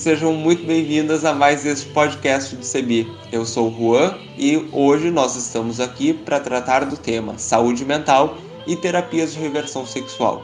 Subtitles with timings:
[0.00, 3.06] sejam muito bem-vindas a mais este podcast do CEBI.
[3.30, 8.38] Eu sou o Juan e hoje nós estamos aqui para tratar do tema saúde mental
[8.66, 10.42] e terapias de reversão sexual.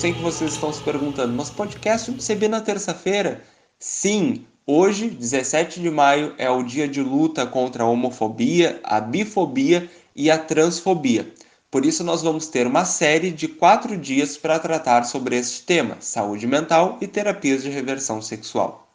[0.00, 3.44] Sei que vocês estão se perguntando, mas podcast CB na terça-feira?
[3.78, 9.90] Sim, hoje, 17 de maio, é o dia de luta contra a homofobia, a bifobia
[10.16, 11.30] e a transfobia.
[11.70, 15.98] Por isso, nós vamos ter uma série de quatro dias para tratar sobre este tema:
[16.00, 18.88] saúde mental e terapias de reversão sexual.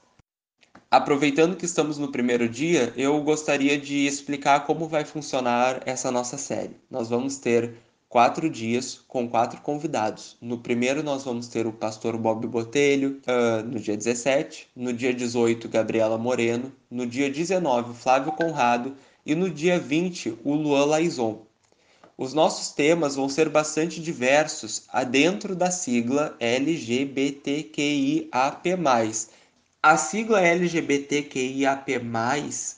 [0.90, 6.36] Aproveitando que estamos no primeiro dia, eu gostaria de explicar como vai funcionar essa nossa
[6.36, 6.76] série.
[6.90, 7.76] Nós vamos ter
[8.16, 10.38] quatro dias com quatro convidados.
[10.40, 14.70] No primeiro, nós vamos ter o pastor Bob Botelho, uh, no dia 17.
[14.74, 16.72] No dia 18, Gabriela Moreno.
[16.90, 18.96] No dia 19, Flávio Conrado.
[19.26, 21.42] E no dia 20, o Luan Laison.
[22.18, 28.30] Os nossos temas vão ser bastante diversos adentro da sigla LGBTQIAP+.
[29.84, 32.02] A sigla LGBTQIAP+,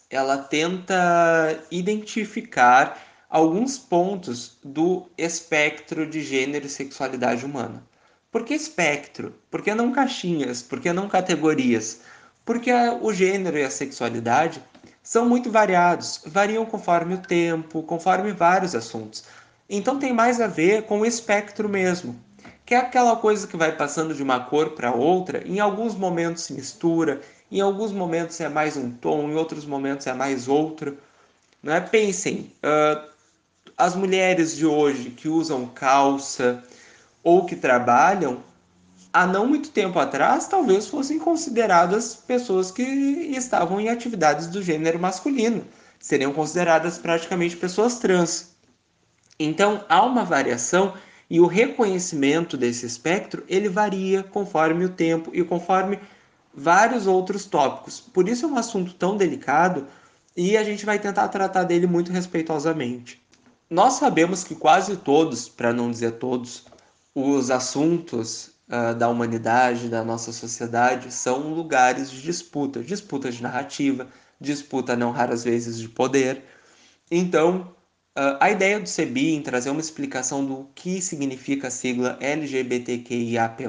[0.09, 7.83] ela tenta identificar alguns pontos do espectro de gênero e sexualidade humana.
[8.31, 9.33] Por que espectro?
[9.49, 10.61] Por que não caixinhas?
[10.61, 12.01] Por que não categorias?
[12.45, 12.71] Porque
[13.01, 14.61] o gênero e a sexualidade
[15.03, 19.23] são muito variados, variam conforme o tempo, conforme vários assuntos.
[19.69, 22.15] Então tem mais a ver com o espectro mesmo,
[22.65, 26.43] que é aquela coisa que vai passando de uma cor para outra, em alguns momentos
[26.43, 27.21] se mistura,
[27.51, 30.97] em alguns momentos é mais um tom, em outros momentos é mais outro.
[31.63, 31.81] Não é?
[31.81, 33.16] Pensem, uh,
[33.77, 36.63] as mulheres de hoje que usam calça
[37.23, 38.39] ou que trabalham,
[39.13, 44.99] há não muito tempo atrás, talvez fossem consideradas pessoas que estavam em atividades do gênero
[44.99, 45.63] masculino,
[45.99, 48.55] seriam consideradas praticamente pessoas trans.
[49.39, 50.95] Então, há uma variação
[51.29, 55.99] e o reconhecimento desse espectro, ele varia conforme o tempo e conforme
[56.51, 57.99] vários outros tópicos.
[57.99, 59.85] Por isso é um assunto tão delicado
[60.35, 63.26] e a gente vai tentar tratar dele muito respeitosamente.
[63.69, 66.65] Nós sabemos que quase todos, para não dizer todos,
[67.13, 74.07] os assuntos uh, da humanidade, da nossa sociedade, são lugares de disputa, disputa de narrativa,
[74.39, 76.45] disputa não raras vezes de poder.
[77.11, 77.75] Então,
[78.17, 83.65] uh, a ideia do CEBI em trazer uma explicação do que significa a sigla LGBTQIAP+,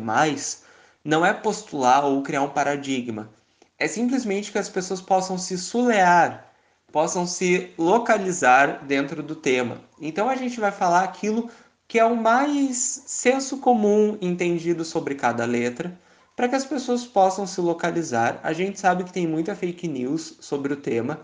[1.05, 3.31] não é postular ou criar um paradigma,
[3.77, 6.48] é simplesmente que as pessoas possam se sulear
[6.93, 9.83] possam se localizar dentro do tema.
[10.01, 11.51] Então a gente vai falar aquilo
[11.87, 12.77] que é o mais
[13.07, 15.99] senso comum entendido sobre cada letra,
[16.37, 18.39] para que as pessoas possam se localizar.
[18.43, 21.21] A gente sabe que tem muita fake news sobre o tema,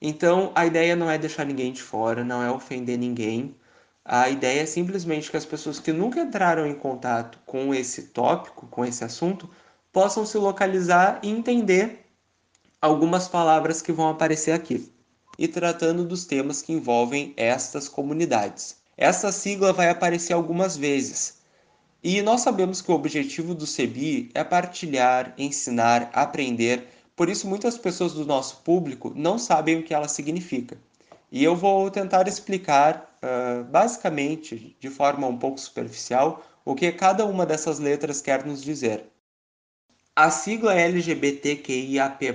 [0.00, 3.56] então a ideia não é deixar ninguém de fora, não é ofender ninguém.
[4.04, 8.66] A ideia é simplesmente que as pessoas que nunca entraram em contato com esse tópico,
[8.66, 9.50] com esse assunto,
[9.92, 12.05] possam se localizar e entender
[12.86, 14.90] algumas palavras que vão aparecer aqui,
[15.38, 18.76] e tratando dos temas que envolvem estas comunidades.
[18.96, 21.38] Essa sigla vai aparecer algumas vezes,
[22.02, 27.76] e nós sabemos que o objetivo do CEBI é partilhar, ensinar, aprender, por isso muitas
[27.76, 30.78] pessoas do nosso público não sabem o que ela significa.
[31.32, 37.26] E eu vou tentar explicar, uh, basicamente, de forma um pouco superficial, o que cada
[37.26, 39.04] uma dessas letras quer nos dizer.
[40.18, 42.34] A sigla LGBTQIAP+,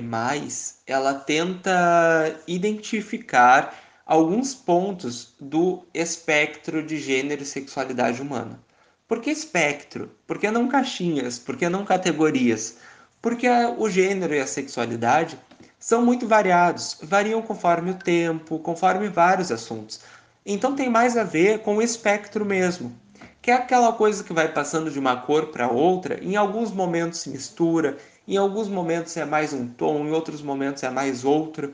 [0.85, 3.73] ela tenta identificar
[4.05, 8.59] alguns pontos do espectro de gênero e sexualidade humana.
[9.07, 10.11] Por que espectro?
[10.27, 11.39] Por que não caixinhas?
[11.39, 12.77] Por que não categorias?
[13.19, 15.39] Porque o gênero e a sexualidade
[15.79, 20.01] são muito variados, variam conforme o tempo, conforme vários assuntos.
[20.45, 22.95] Então tem mais a ver com o espectro mesmo
[23.41, 27.21] que é aquela coisa que vai passando de uma cor para outra, em alguns momentos
[27.21, 27.97] se mistura,
[28.27, 31.73] em alguns momentos é mais um tom, em outros momentos é mais outro.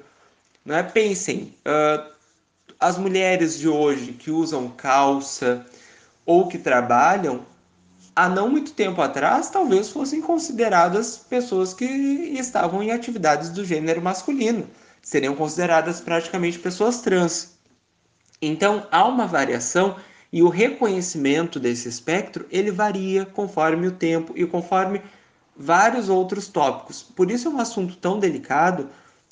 [0.63, 0.83] Não é?
[0.83, 2.09] Pensem, uh,
[2.79, 5.65] as mulheres de hoje que usam calça
[6.25, 7.45] ou que trabalham,
[8.15, 14.01] há não muito tempo atrás, talvez fossem consideradas pessoas que estavam em atividades do gênero
[14.01, 14.67] masculino,
[15.01, 17.57] seriam consideradas praticamente pessoas trans.
[18.41, 19.97] Então, há uma variação
[20.31, 25.01] e o reconhecimento desse espectro, ele varia conforme o tempo e conforme
[25.55, 27.03] vários outros tópicos.
[27.03, 28.89] Por isso é um assunto tão delicado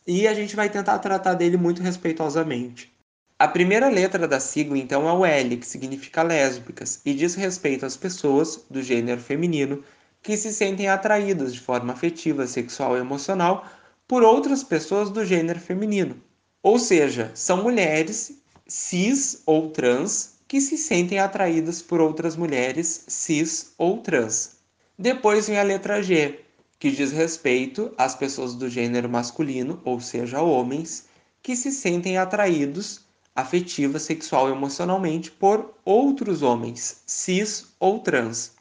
[0.07, 2.93] e a gente vai tentar tratar dele muito respeitosamente.
[3.37, 7.85] A primeira letra da sigla, então, é o L, que significa lésbicas, e diz respeito
[7.85, 9.83] às pessoas do gênero feminino
[10.21, 13.69] que se sentem atraídas de forma afetiva, sexual e emocional
[14.07, 16.15] por outras pessoas do gênero feminino.
[16.63, 23.73] Ou seja, são mulheres cis ou trans que se sentem atraídas por outras mulheres cis
[23.77, 24.57] ou trans.
[24.97, 26.39] Depois vem a letra G,
[26.79, 31.05] que diz respeito às pessoas do gênero masculino, ou seja, homens,
[31.41, 33.05] que se sentem atraídos
[33.35, 38.53] afetiva, sexual e emocionalmente por outros homens, cis ou trans.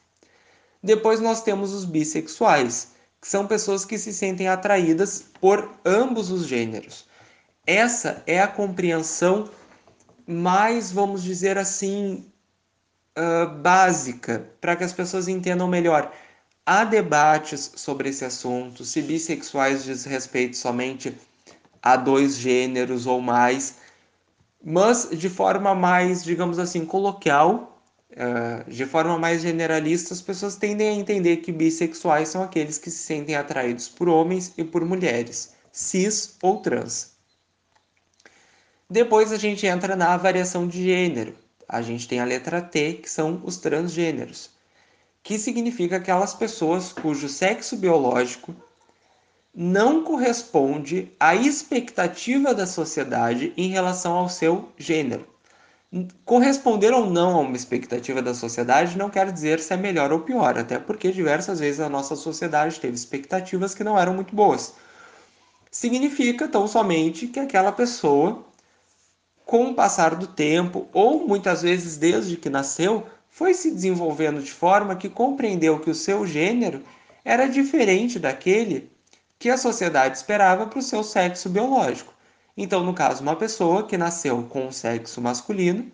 [0.83, 2.89] Depois nós temos os bissexuais,
[3.21, 7.07] que são pessoas que se sentem atraídas por ambos os gêneros.
[7.65, 9.49] Essa é a compreensão
[10.27, 12.25] mais, vamos dizer assim,
[13.17, 16.11] uh, básica, para que as pessoas entendam melhor.
[16.65, 21.15] Há debates sobre esse assunto, se bissexuais diz respeito somente
[21.81, 23.75] a dois gêneros ou mais
[24.67, 27.79] mas de forma mais, digamos assim, coloquial,
[28.13, 32.89] uh, de forma mais generalista, as pessoas tendem a entender que bissexuais são aqueles que
[32.89, 37.14] se sentem atraídos por homens e por mulheres, cis ou trans.
[38.89, 41.35] Depois a gente entra na variação de gênero.
[41.67, 44.51] A gente tem a letra T, que são os transgêneros,
[45.23, 48.55] que significa aquelas pessoas cujo sexo biológico
[49.55, 55.25] não corresponde à expectativa da sociedade em relação ao seu gênero.
[56.25, 60.19] Corresponder ou não a uma expectativa da sociedade não quer dizer se é melhor ou
[60.19, 64.73] pior, até porque diversas vezes a nossa sociedade teve expectativas que não eram muito boas.
[65.71, 68.45] Significa tão somente que aquela pessoa,
[69.45, 74.51] com o passar do tempo, ou muitas vezes desde que nasceu, foi se desenvolvendo de
[74.51, 76.81] forma que compreendeu que o seu gênero
[77.23, 78.91] era diferente daquele
[79.37, 82.13] que a sociedade esperava para o seu sexo biológico.
[82.57, 85.91] Então, no caso, uma pessoa que nasceu com o sexo masculino,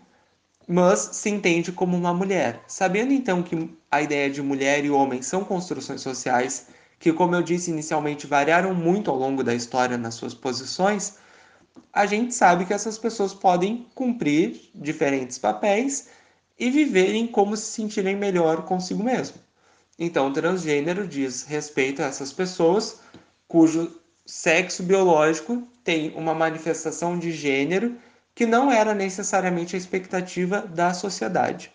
[0.66, 2.60] mas se entende como uma mulher.
[2.68, 6.68] Sabendo então que a ideia de mulher e homem são construções sociais
[6.98, 11.18] que, como eu disse inicialmente, variaram muito ao longo da história nas suas posições,
[11.92, 16.08] a gente sabe que essas pessoas podem cumprir diferentes papéis
[16.58, 19.36] e viverem como se sentirem melhor consigo mesmo.
[19.98, 23.00] Então, o transgênero diz respeito a essas pessoas
[23.46, 27.96] cujo sexo biológico tem uma manifestação de gênero
[28.34, 31.70] que não era necessariamente a expectativa da sociedade.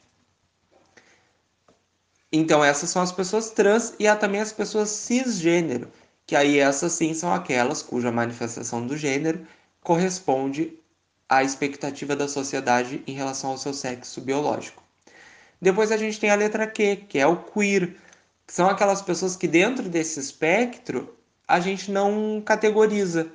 [2.32, 5.92] Então, essas são as pessoas trans e há também as pessoas cisgênero,
[6.26, 9.46] que aí essas sim são aquelas cuja manifestação do gênero
[9.88, 10.78] corresponde
[11.30, 14.84] à expectativa da sociedade em relação ao seu sexo biológico.
[15.62, 17.96] Depois a gente tem a letra Q, que é o queer,
[18.46, 21.16] que são aquelas pessoas que dentro desse espectro
[21.48, 23.32] a gente não categoriza.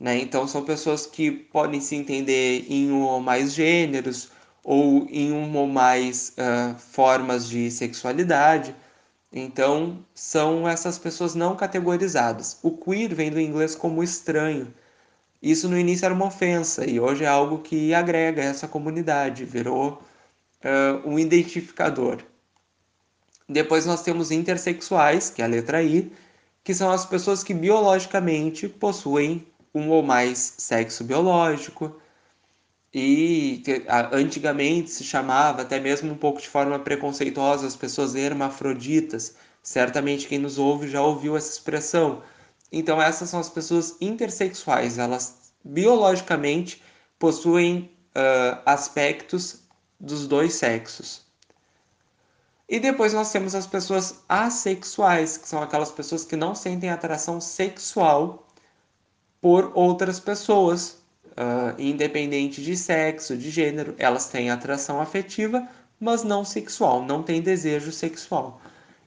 [0.00, 0.18] Né?
[0.18, 4.32] Então, são pessoas que podem se entender em um ou mais gêneros
[4.64, 8.74] ou em um ou mais uh, formas de sexualidade.
[9.32, 12.58] Então, são essas pessoas não categorizadas.
[12.64, 14.74] O queer vem do inglês como estranho.
[15.44, 20.02] Isso no início era uma ofensa e hoje é algo que agrega essa comunidade, virou
[20.64, 22.22] uh, um identificador.
[23.46, 26.10] Depois nós temos intersexuais, que é a letra I,
[26.64, 31.94] que são as pessoas que biologicamente possuem um ou mais sexo biológico.
[32.94, 33.62] E
[34.12, 39.36] antigamente se chamava, até mesmo um pouco de forma preconceituosa, as pessoas hermafroditas.
[39.62, 42.22] Certamente quem nos ouve já ouviu essa expressão.
[42.76, 44.98] Então, essas são as pessoas intersexuais.
[44.98, 46.82] Elas biologicamente
[47.20, 49.60] possuem uh, aspectos
[50.00, 51.22] dos dois sexos.
[52.68, 57.40] E depois nós temos as pessoas assexuais, que são aquelas pessoas que não sentem atração
[57.40, 58.44] sexual
[59.40, 65.68] por outras pessoas, uh, independente de sexo, de gênero, elas têm atração afetiva,
[66.00, 68.60] mas não sexual, não têm desejo sexual.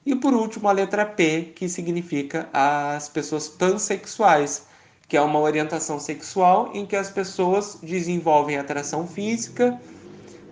[0.08, 4.66] E por último, a letra P, que significa as pessoas pansexuais,
[5.06, 9.78] que é uma orientação sexual em que as pessoas desenvolvem atração física,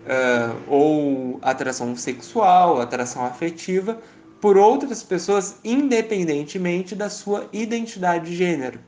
[0.05, 3.99] uh, ou atração sexual, atração afetiva
[4.43, 8.79] por outras pessoas, independentemente da sua identidade de gênero.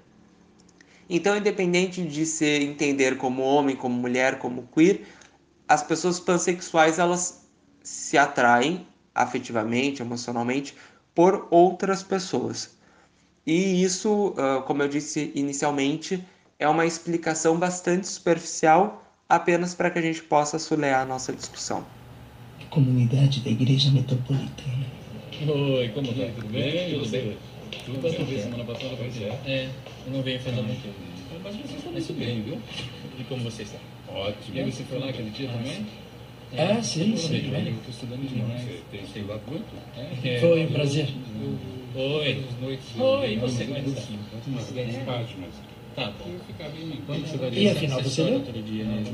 [1.08, 5.06] Então, independente de se entender como homem, como mulher, como queer,
[5.66, 7.48] as pessoas pansexuais elas
[7.82, 10.74] se atraem afetivamente, emocionalmente
[11.14, 12.76] por outras pessoas.
[13.46, 14.34] E isso,
[14.66, 16.22] como eu disse inicialmente,
[16.58, 21.84] é uma explicação bastante superficial apenas para que a gente possa sulear a nossa discussão.
[22.70, 24.86] Comunidade da Igreja Metropolitana.
[25.40, 26.26] Oi, como tá?
[26.34, 26.90] Tudo bem?
[26.90, 27.38] Tudo bem.
[27.84, 28.42] Tudo bem.
[28.42, 29.28] Semana passada, pois é.
[29.46, 29.70] É,
[30.06, 30.94] eu não venho fazer muito.
[31.42, 32.60] Mas você está muito bem, viu?
[33.18, 33.78] E como você está?
[34.08, 34.56] Ótimo.
[34.56, 35.86] E aí você foi lá aquele dia também?
[36.56, 37.36] Ah, sim, sim.
[37.36, 38.62] Estou estudando demais.
[38.62, 39.66] Você tem estudado muito?
[40.24, 41.08] É, Foi um prazer.
[41.94, 42.44] Oi.
[42.98, 44.02] Oi, você como é que está?
[44.46, 45.50] Umas grandes páginas.
[45.94, 46.30] Tá bom.
[47.08, 48.38] Você vai E afinal, você leu?
[48.38, 49.04] Né?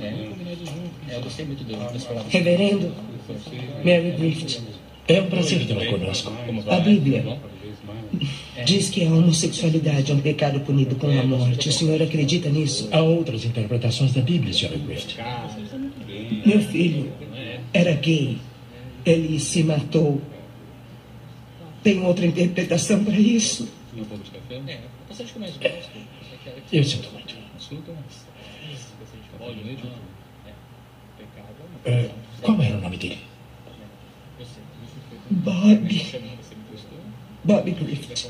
[0.00, 1.12] É.
[1.12, 2.06] É, eu gostei muito palavras.
[2.28, 2.94] Reverendo
[3.84, 4.60] Mary Griffith,
[5.08, 6.32] é um prazer tê-la conosco.
[6.68, 7.38] A Bíblia
[8.66, 11.70] diz que a homossexualidade é um pecado punido com a morte.
[11.70, 12.88] O senhor acredita nisso?
[12.92, 14.76] Há outras interpretações da Bíblia, Sr.
[14.86, 15.16] Griffith.
[16.46, 17.12] Meu filho
[17.72, 18.38] era gay.
[19.04, 20.20] Ele se matou.
[21.82, 23.68] Tem outra interpretação para isso?
[25.60, 25.82] É,
[26.72, 27.34] Eu sinto muito.
[29.84, 29.92] não.
[31.84, 31.90] É.
[31.90, 32.10] É É,
[32.42, 33.18] qual era o nome dele?
[35.30, 36.06] Bob.
[37.44, 38.28] Bob Griffith.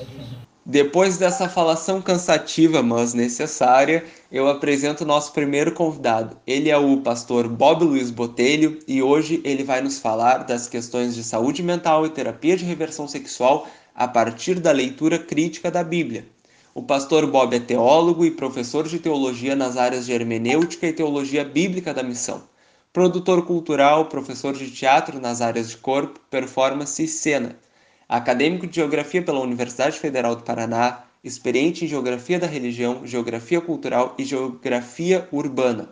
[0.70, 6.37] Depois dessa falação cansativa, mas necessária, eu apresento o nosso primeiro convidado.
[6.46, 11.14] Ele é o pastor Bob Luiz Botelho e hoje ele vai nos falar das questões
[11.14, 16.26] de saúde mental e terapia de reversão sexual a partir da leitura crítica da Bíblia.
[16.75, 21.46] O pastor Bob é teólogo e professor de teologia nas áreas de hermenêutica e teologia
[21.46, 22.42] bíblica da missão.
[22.92, 27.56] Produtor cultural, professor de teatro nas áreas de corpo, performance e cena
[28.09, 34.15] acadêmico de Geografia pela Universidade Federal do Paraná, experiente em Geografia da Religião, Geografia Cultural
[34.17, 35.91] e Geografia Urbana.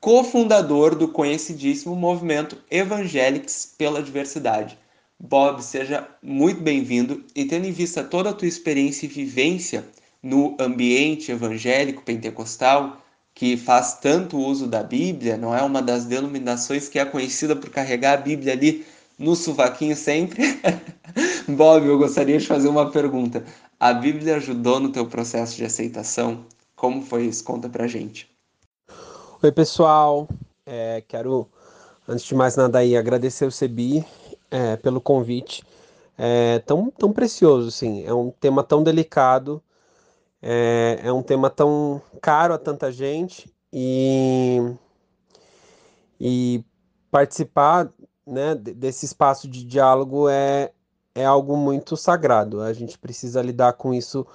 [0.00, 4.78] Cofundador do conhecidíssimo movimento Evangelics pela Diversidade.
[5.18, 9.84] Bob, seja muito bem-vindo e tendo em vista toda a tua experiência e vivência
[10.22, 16.88] no ambiente evangélico pentecostal, que faz tanto uso da Bíblia, não é uma das denominações
[16.88, 18.86] que é conhecida por carregar a Bíblia ali
[19.20, 20.42] no sovaquinho sempre.
[21.46, 23.44] Bob, eu gostaria de fazer uma pergunta.
[23.78, 26.46] A Bíblia ajudou no teu processo de aceitação?
[26.74, 27.44] Como foi isso?
[27.44, 28.30] Conta pra gente.
[29.42, 30.26] Oi, pessoal.
[30.64, 31.46] É, quero,
[32.08, 34.04] antes de mais nada, aí, agradecer o Cebi
[34.50, 35.62] é, pelo convite.
[36.16, 38.04] É tão, tão precioso, assim.
[38.04, 39.62] É um tema tão delicado.
[40.40, 43.52] É, é um tema tão caro a tanta gente.
[43.70, 44.58] E,
[46.18, 46.64] e
[47.10, 47.90] participar
[48.26, 50.72] né, desse espaço de diálogo é,
[51.14, 52.60] é algo muito sagrado.
[52.60, 54.26] A gente precisa lidar com isso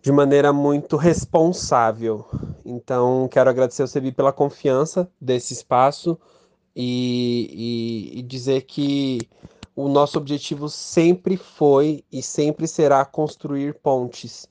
[0.00, 2.24] de maneira muito responsável.
[2.64, 6.18] Então, quero agradecer ao Cebi pela confiança desse espaço
[6.74, 9.20] e, e, e dizer que
[9.74, 14.48] o nosso objetivo sempre foi e sempre será construir pontes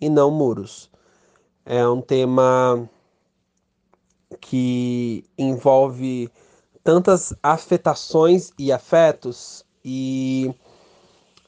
[0.00, 0.90] e não muros.
[1.64, 2.88] É um tema
[4.40, 6.30] que envolve
[6.82, 10.52] tantas afetações e afetos e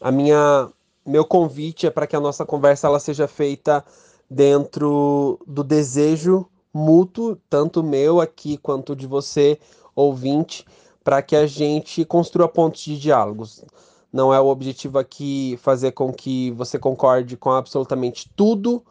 [0.01, 0.69] a minha
[1.05, 3.85] meu convite é para que a nossa conversa ela seja feita
[4.31, 9.59] dentro do desejo mútuo, tanto meu aqui quanto de você,
[9.95, 10.65] ouvinte,
[11.05, 13.65] para que a gente construa pontos de diálogos.
[14.12, 18.83] Não é o objetivo aqui fazer com que você concorde com absolutamente tudo,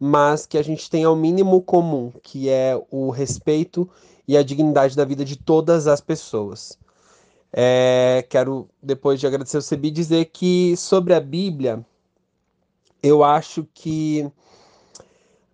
[0.00, 3.88] mas que a gente tenha o mínimo comum, que é o respeito
[4.28, 6.78] e a dignidade da vida de todas as pessoas.
[7.50, 11.84] É, quero, depois de agradecer o Cebi, dizer que sobre a Bíblia,
[13.02, 14.30] eu acho que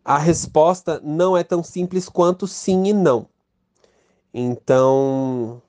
[0.05, 3.29] a resposta não é tão simples quanto sim e não.
[4.35, 5.63] Então,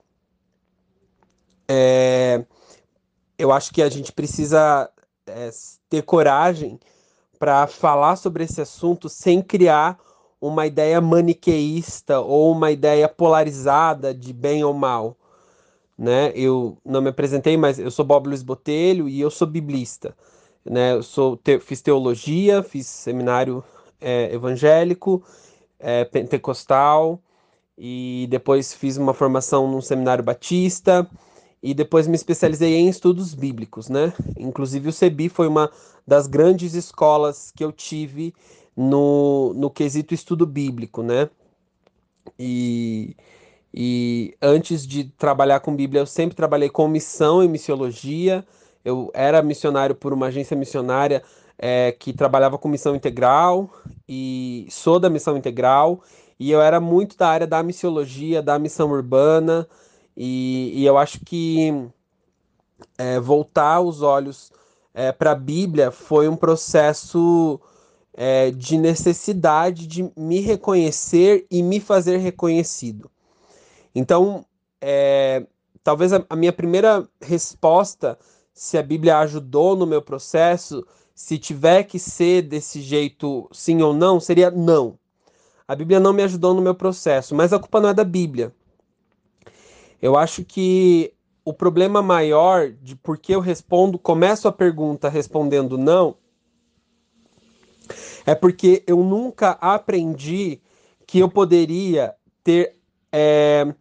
[1.67, 2.43] é,
[3.38, 4.89] eu acho que a gente precisa
[5.27, 5.51] é,
[5.88, 6.79] ter coragem
[7.38, 10.00] para falar sobre esse assunto sem criar
[10.47, 15.17] uma ideia maniqueísta ou uma ideia polarizada de bem ou mal
[15.97, 16.31] né?
[16.35, 20.15] Eu não me apresentei, mas eu sou Bob Luiz Botelho e eu sou biblista,
[20.63, 20.93] né?
[20.93, 23.63] Eu sou te, fiz teologia, fiz seminário
[23.99, 25.23] é, evangélico,
[25.79, 27.19] é, pentecostal
[27.77, 31.09] e depois fiz uma formação num seminário batista
[31.63, 34.13] e depois me especializei em estudos bíblicos, né?
[34.37, 35.71] Inclusive o CEBI foi uma
[36.05, 38.33] das grandes escolas que eu tive
[38.75, 41.29] no, no quesito estudo bíblico, né?
[42.38, 43.15] E
[43.77, 48.46] e antes de trabalhar com Bíblia, eu sempre trabalhei com missão e missiologia.
[48.86, 51.22] Eu era missionário por uma agência missionária
[51.60, 53.70] é, que trabalhava com missão integral
[54.08, 56.01] e sou da missão integral.
[56.39, 59.67] E eu era muito da área da missiologia, da missão urbana.
[60.15, 61.89] E, e eu acho que
[62.98, 64.53] é, voltar os olhos
[64.94, 67.60] é, para a Bíblia foi um processo
[68.15, 73.12] é, de necessidade de me reconhecer e me fazer reconhecido.
[73.93, 74.45] Então,
[74.81, 75.45] é,
[75.84, 78.17] talvez a, a minha primeira resposta,
[78.53, 83.93] se a Bíblia ajudou no meu processo, se tiver que ser desse jeito, sim ou
[83.93, 84.98] não, seria não.
[85.67, 88.53] A Bíblia não me ajudou no meu processo, mas a culpa não é da Bíblia.
[90.01, 95.77] Eu acho que o problema maior de por que eu respondo, começo a pergunta respondendo
[95.77, 96.15] não,
[98.25, 100.62] é porque eu nunca aprendi
[101.05, 102.75] que eu poderia ter
[103.12, 103.74] é,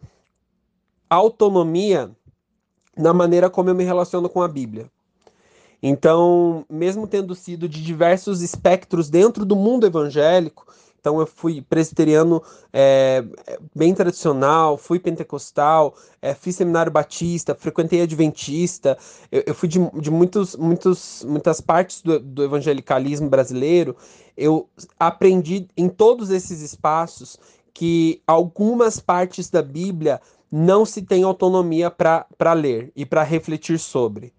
[1.08, 2.10] autonomia
[2.96, 4.90] na maneira como eu me relaciono com a Bíblia.
[5.82, 10.66] Então, mesmo tendo sido de diversos espectros dentro do mundo evangélico,
[11.04, 12.42] então eu fui presbiteriano
[12.72, 13.22] é,
[13.76, 18.96] bem tradicional, fui pentecostal, é, fiz seminário batista, frequentei adventista,
[19.30, 23.94] eu, eu fui de, de muitos, muitos, muitas partes do, do evangelicalismo brasileiro.
[24.34, 24.66] Eu
[24.98, 27.38] aprendi em todos esses espaços
[27.74, 34.32] que algumas partes da Bíblia não se tem autonomia para ler e para refletir sobre.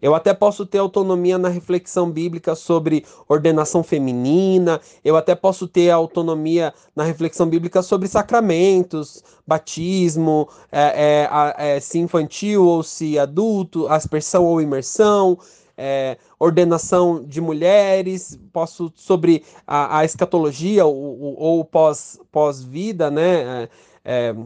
[0.00, 5.90] Eu até posso ter autonomia na reflexão bíblica sobre ordenação feminina, eu até posso ter
[5.90, 13.88] autonomia na reflexão bíblica sobre sacramentos, batismo, é, é, é, se infantil ou se adulto,
[13.88, 15.38] aspersão ou imersão,
[15.76, 23.62] é, ordenação de mulheres, posso sobre a, a escatologia ou, ou pós, pós-vida, né?
[23.62, 23.68] É,
[24.04, 24.36] é,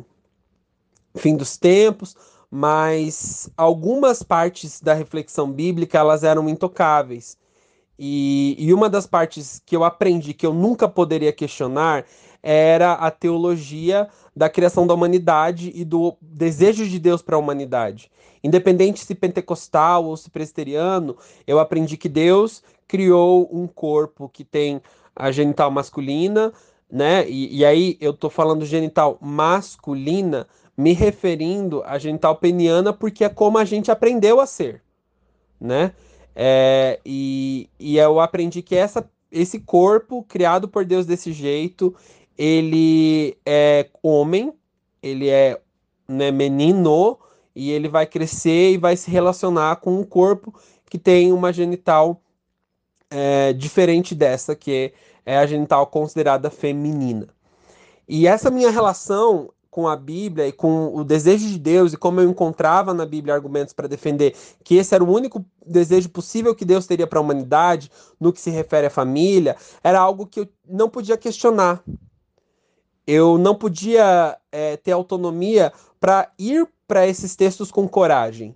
[1.17, 2.17] fim dos tempos
[2.51, 7.39] mas algumas partes da reflexão bíblica elas eram intocáveis.
[7.99, 12.07] E, e uma das partes que eu aprendi que eu nunca poderia questionar
[12.43, 18.11] era a teologia da criação da humanidade e do desejo de Deus para a humanidade.
[18.43, 24.81] Independente se pentecostal ou se presbiteriano, eu aprendi que Deus criou um corpo que tem
[25.15, 26.53] a genital masculina,
[26.91, 27.29] né?
[27.29, 30.49] E, e aí eu tô falando genital masculina
[30.81, 34.83] me referindo à genital peniana porque é como a gente aprendeu a ser,
[35.61, 35.93] né?
[36.35, 41.95] É, e, e eu aprendi que essa, esse corpo criado por Deus desse jeito,
[42.39, 44.55] ele é homem,
[45.03, 45.61] ele é
[46.09, 47.19] né, menino
[47.55, 50.55] e ele vai crescer e vai se relacionar com um corpo
[50.89, 52.23] que tem uma genital
[53.11, 54.95] é, diferente dessa, que
[55.27, 57.29] é a genital considerada feminina.
[58.09, 62.21] E essa minha relação com a Bíblia e com o desejo de Deus e como
[62.21, 66.65] eu encontrava na Bíblia argumentos para defender que esse era o único desejo possível que
[66.65, 70.49] Deus teria para a humanidade no que se refere à família, era algo que eu
[70.69, 71.83] não podia questionar.
[73.07, 78.55] Eu não podia é, ter autonomia para ir para esses textos com coragem.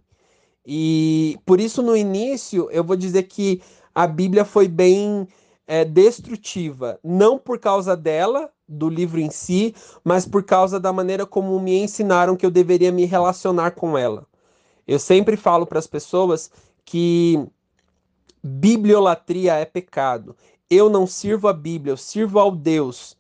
[0.67, 3.61] E por isso, no início, eu vou dizer que
[3.95, 5.29] a Bíblia foi bem
[5.67, 11.27] é, destrutiva, não por causa dela, do livro em si, mas por causa da maneira
[11.27, 14.27] como me ensinaram que eu deveria me relacionar com ela.
[14.87, 16.51] Eu sempre falo para as pessoas
[16.85, 17.47] que
[18.43, 20.37] bibliolatria é pecado.
[20.69, 23.17] Eu não sirvo a Bíblia, eu sirvo ao Deus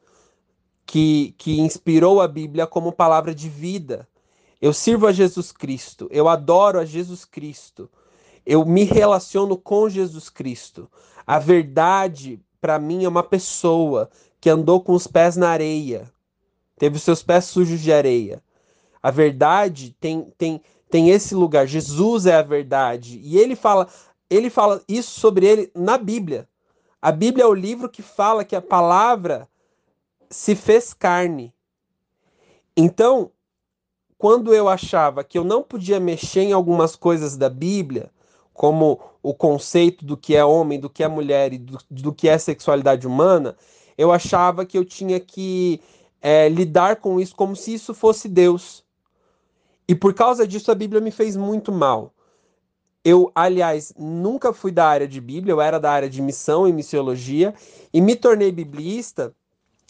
[0.86, 4.06] que, que inspirou a Bíblia como palavra de vida.
[4.60, 7.90] Eu sirvo a Jesus Cristo, eu adoro a Jesus Cristo,
[8.46, 10.90] eu me relaciono com Jesus Cristo.
[11.26, 14.10] A verdade, para mim, é uma pessoa
[14.40, 16.10] que andou com os pés na areia,
[16.78, 18.42] teve os seus pés sujos de areia.
[19.02, 21.66] A verdade tem, tem, tem esse lugar.
[21.66, 23.20] Jesus é a verdade.
[23.22, 23.88] E ele fala,
[24.28, 26.48] ele fala isso sobre ele na Bíblia.
[27.00, 29.48] A Bíblia é o livro que fala que a palavra
[30.30, 31.54] se fez carne.
[32.76, 33.30] Então,
[34.16, 38.10] quando eu achava que eu não podia mexer em algumas coisas da Bíblia,
[38.54, 42.28] como o conceito do que é homem, do que é mulher e do, do que
[42.28, 43.56] é sexualidade humana,
[43.98, 45.80] eu achava que eu tinha que
[46.22, 48.84] é, lidar com isso como se isso fosse Deus.
[49.86, 52.12] E por causa disso a Bíblia me fez muito mal.
[53.04, 56.72] Eu, aliás, nunca fui da área de Bíblia, eu era da área de missão e
[56.72, 57.54] missiologia
[57.92, 59.34] e me tornei biblista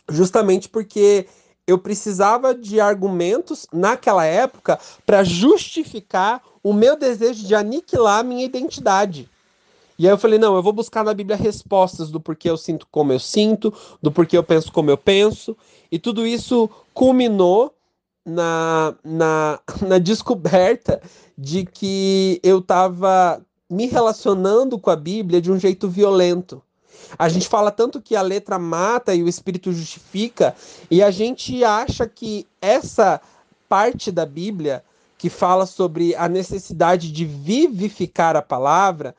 [0.09, 1.27] justamente porque
[1.67, 8.45] eu precisava de argumentos naquela época para justificar o meu desejo de aniquilar a minha
[8.45, 9.29] identidade.
[9.99, 12.87] E aí eu falei, não, eu vou buscar na Bíblia respostas do porquê eu sinto
[12.91, 13.73] como eu sinto,
[14.03, 15.57] do porquê eu penso como eu penso.
[15.91, 17.73] E tudo isso culminou
[18.25, 21.01] na, na, na descoberta
[21.39, 26.63] de que eu estava me relacionando com a Bíblia de um jeito violento.
[27.19, 30.55] A gente fala tanto que a letra mata e o espírito justifica,
[30.91, 33.21] e a gente acha que essa
[33.69, 34.85] parte da Bíblia
[35.17, 39.15] que fala sobre a necessidade de vivificar a palavra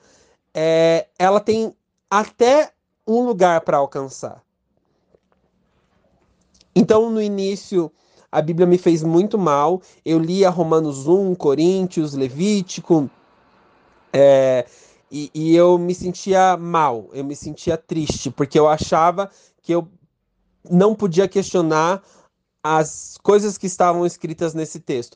[0.54, 1.74] é, ela tem
[2.10, 2.71] até
[3.08, 4.41] um lugar para alcançar.
[6.76, 7.91] Então, no início,
[8.32, 9.82] a Bíblia me fez muito mal.
[10.06, 13.10] Eu lia Romanos 1, Coríntios, Levítico,
[14.12, 14.65] é,
[15.15, 19.88] e, e eu me sentia mal, eu me sentia triste, porque eu achava que eu
[20.69, 22.04] não podia questionar
[22.62, 25.15] as coisas que estavam escritas nesse texto.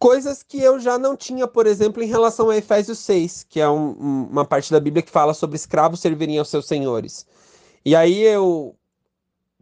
[0.00, 3.68] Coisas que eu já não tinha, por exemplo, em relação a Efésios 6, que é
[3.68, 3.92] um,
[4.28, 7.24] uma parte da Bíblia que fala sobre escravos servirem aos seus senhores.
[7.84, 8.74] E aí eu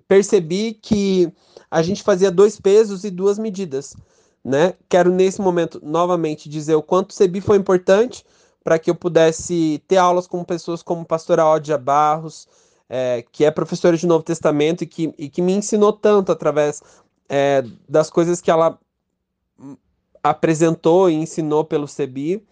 [0.06, 1.30] percebi que
[1.70, 3.94] a gente fazia dois pesos e duas medidas,
[4.42, 4.72] né?
[4.88, 8.24] Quero nesse momento novamente dizer o quanto o CEBI foi importante
[8.68, 12.46] para que eu pudesse ter aulas com pessoas como pastora Odia Barros,
[12.86, 16.82] é, que é professora de Novo Testamento e que, e que me ensinou tanto através
[17.30, 18.78] é, das coisas que ela
[20.22, 22.46] apresentou e ensinou pelo CEBI.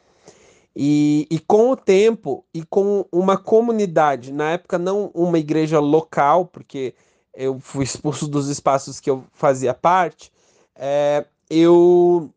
[0.74, 6.46] E, e com o tempo e com uma comunidade, na época não uma igreja local,
[6.46, 6.94] porque
[7.34, 10.32] eu fui expulso dos espaços que eu fazia parte,
[10.74, 12.30] é, eu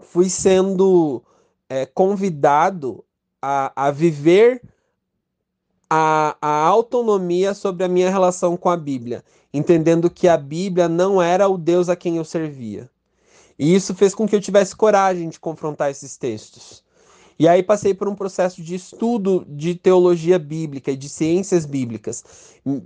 [0.00, 1.22] fui sendo
[1.74, 3.04] é, convidado
[3.42, 4.62] a, a viver
[5.90, 11.20] a, a autonomia sobre a minha relação com a Bíblia, entendendo que a Bíblia não
[11.20, 12.88] era o Deus a quem eu servia.
[13.58, 16.83] E isso fez com que eu tivesse coragem de confrontar esses textos.
[17.38, 22.24] E aí passei por um processo de estudo de teologia bíblica e de ciências bíblicas.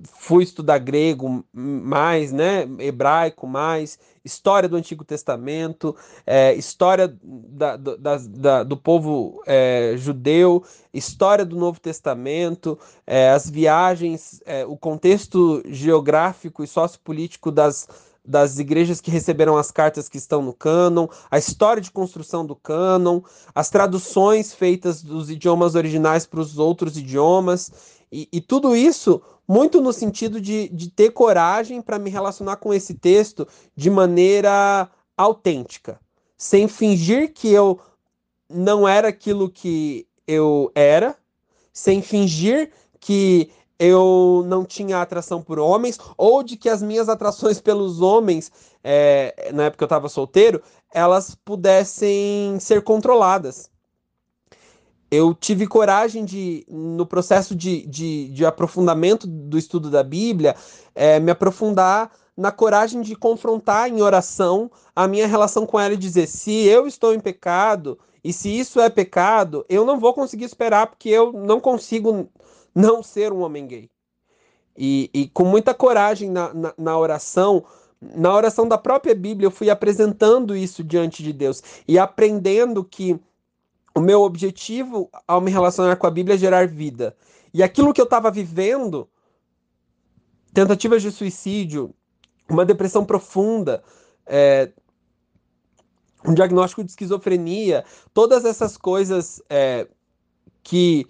[0.05, 5.95] Fui estudar grego mais, né, hebraico mais, história do Antigo Testamento,
[6.27, 13.49] é, história da, da, da, do povo é, judeu, história do Novo Testamento, é, as
[13.49, 17.87] viagens, é, o contexto geográfico e sociopolítico das
[18.29, 22.55] das igrejas que receberam as cartas que estão no cânon, a história de construção do
[22.55, 23.23] cânon,
[23.55, 27.73] as traduções feitas dos idiomas originais para os outros idiomas,
[28.13, 32.73] e, e, tudo isso muito no sentido de, de ter coragem para me relacionar com
[32.73, 35.99] esse texto de maneira autêntica,
[36.37, 37.81] sem fingir que eu
[38.49, 41.17] não era aquilo que eu era,
[41.73, 47.61] sem fingir que eu não tinha atração por homens, ou de que as minhas atrações
[47.61, 48.51] pelos homens,
[48.83, 50.63] é, na época eu estava solteiro,
[50.93, 53.71] elas pudessem ser controladas.
[55.11, 60.55] Eu tive coragem de, no processo de, de, de aprofundamento do estudo da Bíblia,
[60.95, 65.97] é, me aprofundar na coragem de confrontar em oração a minha relação com ela e
[65.97, 70.45] dizer: se eu estou em pecado, e se isso é pecado, eu não vou conseguir
[70.45, 72.29] esperar, porque eu não consigo
[72.79, 73.91] não ser um homem gay.
[74.77, 77.65] E, e com muita coragem na, na, na oração,
[78.01, 83.19] na oração da própria Bíblia, eu fui apresentando isso diante de Deus e aprendendo que
[83.93, 87.17] o meu objetivo ao me relacionar com a Bíblia é gerar vida.
[87.53, 89.09] E aquilo que eu estava vivendo,
[90.55, 91.93] tentativas de suicídio,
[92.49, 93.83] uma depressão profunda,
[94.25, 94.71] é,
[96.25, 99.89] um diagnóstico de esquizofrenia, todas essas coisas é,
[100.63, 101.09] que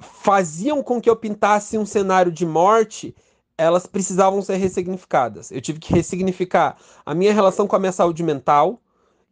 [0.00, 3.14] faziam com que eu pintasse um cenário de morte,
[3.56, 5.50] elas precisavam ser ressignificadas.
[5.50, 8.80] Eu tive que ressignificar a minha relação com a minha saúde mental,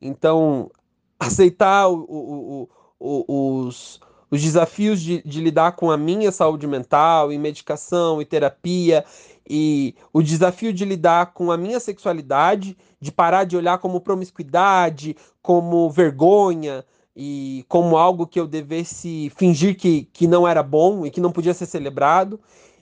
[0.01, 0.71] então
[1.19, 2.69] aceitar o, o,
[3.01, 3.99] o, os,
[4.31, 9.05] os desafios de, de, lidar com a minha saúde mental, e medicação e terapia,
[9.49, 15.17] e o desafio de lidar com a minha sexualidade, de parar de olhar como promiscuidade,
[15.41, 16.85] como vergonha,
[17.21, 21.33] e como algo que eu devesse fingir que, que não era bom e que não
[21.33, 22.39] podia ser celebrado,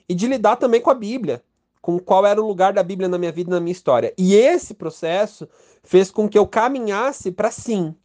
[0.07, 1.41] e de lidar também com a Bíblia,
[1.81, 4.13] com qual era o lugar da Bíblia na minha vida, na minha história.
[4.15, 5.49] E esse processo
[5.83, 7.95] fez com que eu caminhasse para sim.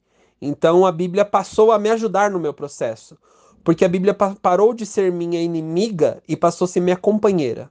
[0.41, 3.19] Então a Bíblia passou a me ajudar no meu processo,
[3.63, 7.71] porque a Bíblia parou de ser minha inimiga e passou a ser minha companheira.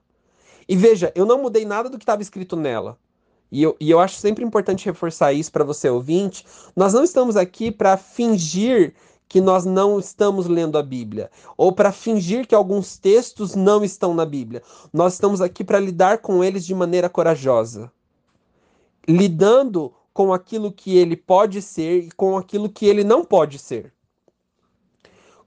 [0.69, 2.95] E veja, eu não mudei nada do que estava escrito nela.
[3.51, 6.45] E eu, e eu acho sempre importante reforçar isso para você ouvinte.
[6.75, 8.93] Nós não estamos aqui para fingir
[9.27, 14.13] que nós não estamos lendo a Bíblia, ou para fingir que alguns textos não estão
[14.13, 14.61] na Bíblia.
[14.91, 17.89] Nós estamos aqui para lidar com eles de maneira corajosa,
[19.07, 23.93] lidando com aquilo que ele pode ser e com aquilo que ele não pode ser.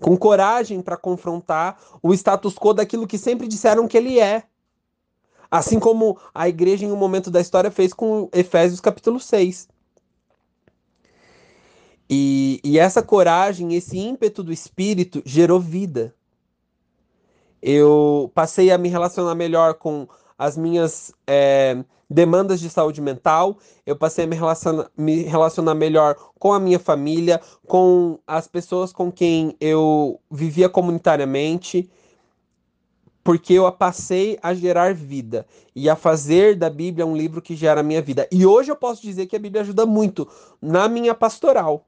[0.00, 4.44] Com coragem para confrontar o status quo daquilo que sempre disseram que ele é.
[5.54, 9.68] Assim como a igreja, em um momento da história, fez com Efésios capítulo 6.
[12.10, 16.12] E, e essa coragem, esse ímpeto do espírito gerou vida.
[17.62, 23.94] Eu passei a me relacionar melhor com as minhas é, demandas de saúde mental, eu
[23.94, 24.36] passei a me
[24.96, 31.88] me relacionar melhor com a minha família, com as pessoas com quem eu vivia comunitariamente
[33.24, 37.80] porque eu passei a gerar vida e a fazer da Bíblia um livro que gera
[37.80, 38.28] a minha vida.
[38.30, 40.28] E hoje eu posso dizer que a Bíblia ajuda muito
[40.60, 41.86] na minha pastoral.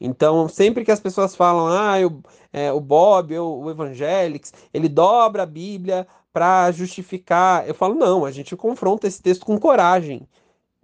[0.00, 4.88] Então, sempre que as pessoas falam, ah, eu, é, o Bob, eu, o Evangelics, ele
[4.88, 7.68] dobra a Bíblia para justificar.
[7.68, 10.26] Eu falo, não, a gente confronta esse texto com coragem,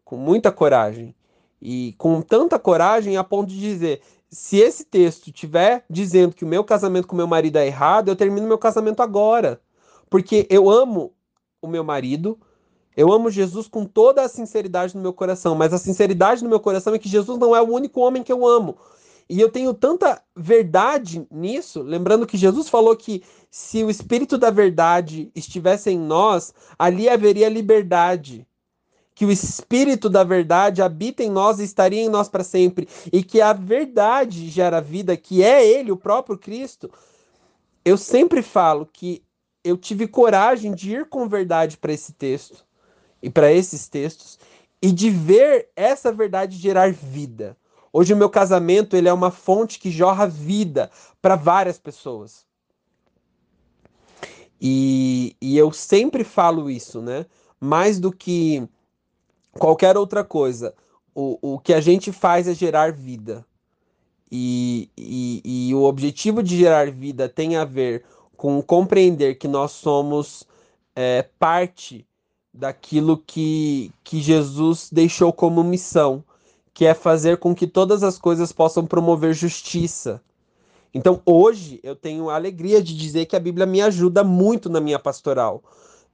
[0.05, 1.15] com muita coragem.
[1.61, 6.49] E com tanta coragem a ponto de dizer: se esse texto tiver dizendo que o
[6.49, 9.61] meu casamento com meu marido é errado, eu termino meu casamento agora.
[10.11, 11.12] Porque eu amo
[11.61, 12.38] o meu marido,
[12.97, 16.61] eu amo Jesus com toda a sinceridade no meu coração, mas a sinceridade no meu
[16.61, 18.77] coração é que Jesus não é o único homem que eu amo.
[19.31, 24.51] E eu tenho tanta verdade nisso, lembrando que Jesus falou que se o Espírito da
[24.51, 28.47] Verdade estivesse em nós, ali haveria liberdade
[29.18, 33.20] que o Espírito da verdade habita em nós e estaria em nós para sempre, e
[33.20, 36.88] que a verdade gera vida, que é Ele, o próprio Cristo,
[37.85, 39.20] eu sempre falo que
[39.64, 42.64] eu tive coragem de ir com verdade para esse texto
[43.20, 44.38] e para esses textos
[44.81, 47.57] e de ver essa verdade gerar vida.
[47.92, 52.46] Hoje o meu casamento ele é uma fonte que jorra vida para várias pessoas.
[54.61, 57.26] E, e eu sempre falo isso, né?
[57.61, 58.68] Mais do que
[59.59, 60.75] qualquer outra coisa.
[61.14, 63.44] O, o que a gente faz é gerar vida.
[64.31, 68.05] E, e, e o objetivo de gerar vida tem a ver
[68.37, 70.47] com compreender que nós somos
[70.94, 72.07] é, parte
[72.53, 76.23] daquilo que, que Jesus deixou como missão,
[76.73, 80.23] que é fazer com que todas as coisas possam promover justiça.
[80.92, 84.81] Então, hoje, eu tenho a alegria de dizer que a Bíblia me ajuda muito na
[84.81, 85.62] minha pastoral,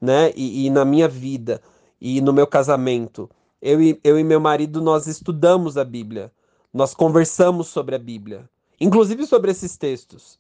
[0.00, 0.32] né?
[0.34, 1.60] E, e na minha vida
[2.00, 3.30] e no meu casamento.
[3.60, 6.30] Eu e, eu e meu marido, nós estudamos a Bíblia.
[6.72, 8.48] Nós conversamos sobre a Bíblia.
[8.80, 10.38] Inclusive sobre esses textos.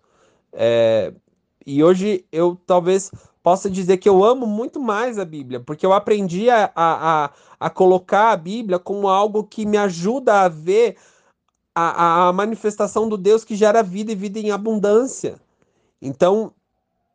[0.52, 1.12] É,
[1.66, 3.10] e hoje eu talvez
[3.42, 7.70] possa dizer que eu amo muito mais a Bíblia, porque eu aprendi a, a, a,
[7.70, 10.96] colocar a Bíblia como algo que me ajuda a ver
[11.74, 15.38] a, a manifestação do Deus que gera vida e vida em abundância.
[16.00, 16.52] Então,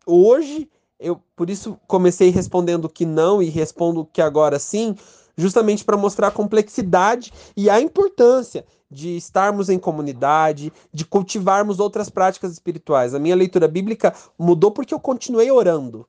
[0.05, 4.95] hoje eu por isso comecei respondendo que não e respondo que agora sim,
[5.37, 12.09] justamente para mostrar a complexidade e a importância de estarmos em comunidade, de cultivarmos outras
[12.09, 13.13] práticas espirituais.
[13.13, 16.07] A minha leitura bíblica mudou porque eu continuei orando.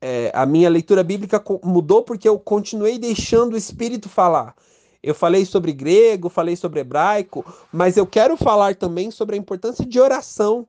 [0.00, 4.54] É, a minha leitura bíblica mudou porque eu continuei deixando o Espírito falar.
[5.02, 9.84] Eu falei sobre grego, falei sobre hebraico, mas eu quero falar também sobre a importância
[9.84, 10.66] de oração.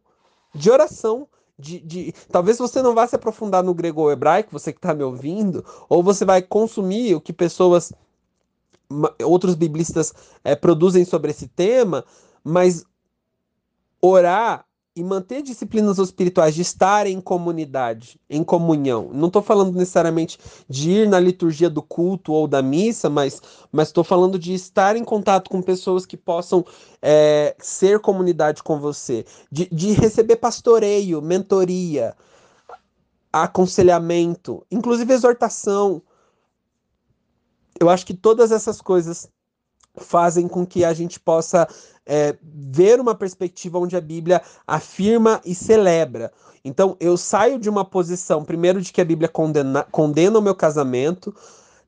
[0.53, 1.27] De oração
[1.57, 4.93] de, de, talvez você não vá se aprofundar no grego ou hebraico, você que está
[4.93, 7.93] me ouvindo, ou você vai consumir o que pessoas,
[9.23, 10.13] outros biblistas
[10.43, 12.03] é, produzem sobre esse tema,
[12.43, 12.85] mas
[14.01, 14.64] orar
[14.95, 19.09] e manter disciplinas espirituais, de estar em comunidade, em comunhão.
[19.13, 23.41] Não estou falando necessariamente de ir na liturgia do culto ou da missa, mas
[23.79, 26.65] estou falando de estar em contato com pessoas que possam
[27.01, 32.15] é, ser comunidade com você, de, de receber pastoreio, mentoria,
[33.33, 36.01] aconselhamento, inclusive exortação.
[37.77, 39.29] Eu acho que todas essas coisas
[39.97, 41.67] fazem com que a gente possa
[42.05, 46.31] é, ver uma perspectiva onde a Bíblia afirma e celebra.
[46.63, 50.55] Então, eu saio de uma posição, primeiro, de que a Bíblia condena, condena o meu
[50.55, 51.33] casamento,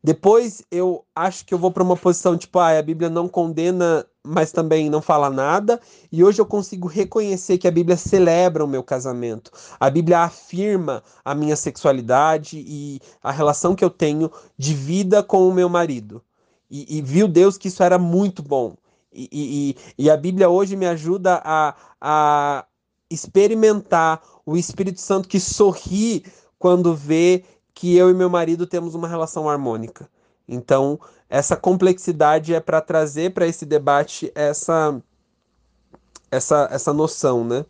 [0.04, 4.06] depois eu acho que eu vou para uma posição tipo, ah, a Bíblia não condena,
[4.24, 8.68] mas também não fala nada, e hoje eu consigo reconhecer que a Bíblia celebra o
[8.68, 9.52] meu casamento.
[9.80, 15.48] A Bíblia afirma a minha sexualidade e a relação que eu tenho de vida com
[15.48, 16.22] o meu marido.
[16.70, 18.76] E, e viu Deus que isso era muito bom.
[19.12, 19.30] E,
[19.98, 22.66] e, e a Bíblia hoje me ajuda a, a
[23.10, 26.26] experimentar o Espírito Santo que sorri
[26.60, 30.10] quando vê que eu e meu marido temos uma relação harmônica.
[30.48, 31.00] Então,
[31.30, 35.02] essa complexidade é para trazer para esse debate essa,
[36.32, 37.66] essa, essa noção, né?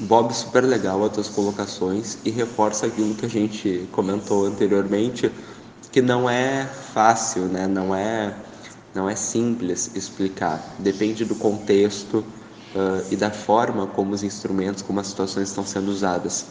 [0.00, 5.30] Bob, super legal as tuas colocações e reforça aquilo que a gente comentou anteriormente,
[5.94, 7.68] que não é fácil, né?
[7.68, 8.34] Não é
[8.92, 10.60] não é simples explicar.
[10.80, 15.92] Depende do contexto uh, e da forma como os instrumentos, como as situações estão sendo
[15.92, 16.46] usadas.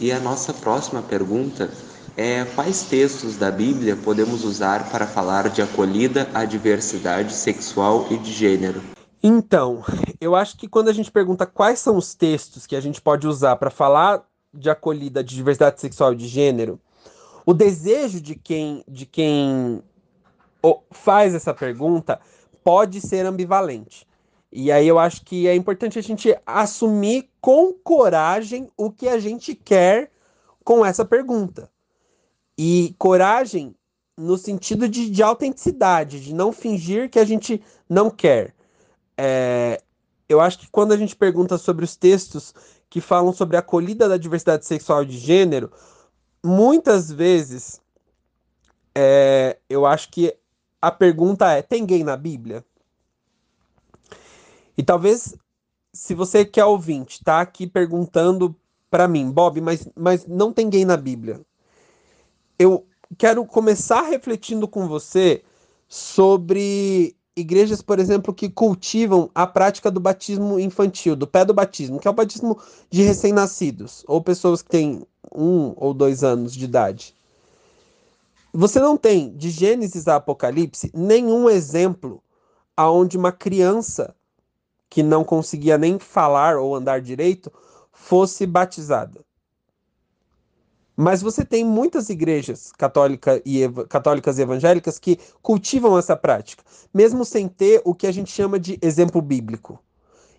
[0.00, 1.70] E a nossa próxima pergunta
[2.16, 8.16] é quais textos da Bíblia podemos usar para falar de acolhida à diversidade sexual e
[8.16, 8.80] de gênero?
[9.22, 9.84] Então,
[10.18, 13.26] eu acho que quando a gente pergunta quais são os textos que a gente pode
[13.26, 16.80] usar para falar de acolhida de diversidade sexual e de gênero,
[17.46, 19.80] o desejo de quem, de quem
[20.90, 22.20] faz essa pergunta
[22.64, 24.04] pode ser ambivalente.
[24.50, 29.20] E aí eu acho que é importante a gente assumir com coragem o que a
[29.20, 30.10] gente quer
[30.64, 31.70] com essa pergunta.
[32.58, 33.76] E coragem
[34.16, 38.54] no sentido de, de autenticidade, de não fingir que a gente não quer.
[39.16, 39.80] É,
[40.28, 42.54] eu acho que quando a gente pergunta sobre os textos
[42.88, 45.70] que falam sobre a acolhida da diversidade sexual de gênero,
[46.46, 47.80] muitas vezes
[48.94, 50.34] é, eu acho que
[50.80, 52.64] a pergunta é: tem gay na Bíblia?
[54.78, 55.34] E talvez,
[55.92, 58.54] se você quer ouvinte, tá aqui perguntando
[58.90, 61.40] para mim, Bob, mas, mas não tem gay na Bíblia.
[62.58, 62.86] Eu
[63.18, 65.42] quero começar refletindo com você
[65.88, 72.00] sobre igrejas, por exemplo, que cultivam a prática do batismo infantil, do pé do batismo,
[72.00, 72.58] que é o batismo
[72.90, 75.06] de recém-nascidos, ou pessoas que têm
[75.36, 77.14] um ou dois anos de idade.
[78.52, 82.22] Você não tem, de Gênesis a Apocalipse, nenhum exemplo
[82.76, 84.14] aonde uma criança
[84.88, 87.52] que não conseguia nem falar ou andar direito
[87.92, 89.24] fosse batizada.
[90.96, 97.24] Mas você tem muitas igrejas católica e católicas e evangélicas que cultivam essa prática, mesmo
[97.24, 99.78] sem ter o que a gente chama de exemplo bíblico.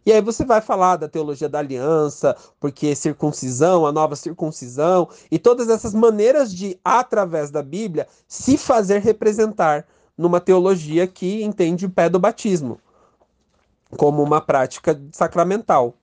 [0.07, 5.37] E aí você vai falar da teologia da aliança, porque circuncisão, a nova circuncisão, e
[5.37, 9.85] todas essas maneiras de, através da Bíblia, se fazer representar
[10.17, 12.79] numa teologia que entende o pé do batismo
[13.97, 15.93] como uma prática sacramental.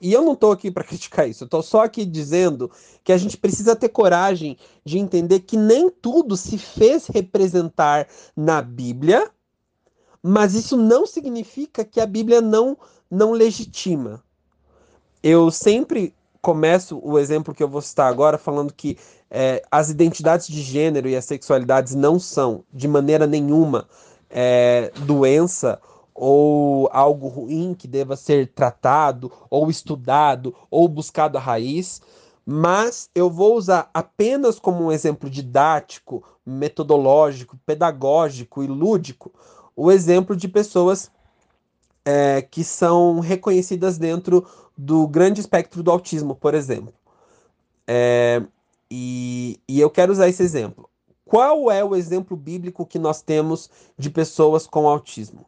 [0.00, 2.70] E eu não estou aqui para criticar isso, eu estou só aqui dizendo
[3.04, 8.62] que a gente precisa ter coragem de entender que nem tudo se fez representar na
[8.62, 9.30] Bíblia,
[10.22, 12.76] mas isso não significa que a Bíblia não,
[13.10, 14.22] não legitima.
[15.22, 18.98] Eu sempre começo o exemplo que eu vou citar agora falando que
[19.30, 23.88] é, as identidades de gênero e as sexualidades não são, de maneira nenhuma,
[24.28, 25.80] é, doença
[26.14, 32.02] ou algo ruim que deva ser tratado, ou estudado, ou buscado a raiz,
[32.44, 39.32] mas eu vou usar apenas como um exemplo didático, metodológico, pedagógico e lúdico
[39.76, 41.10] o exemplo de pessoas
[42.04, 46.92] é, que são reconhecidas dentro do grande espectro do autismo, por exemplo.
[47.86, 48.42] É,
[48.90, 50.88] e, e eu quero usar esse exemplo.
[51.24, 55.46] Qual é o exemplo bíblico que nós temos de pessoas com autismo?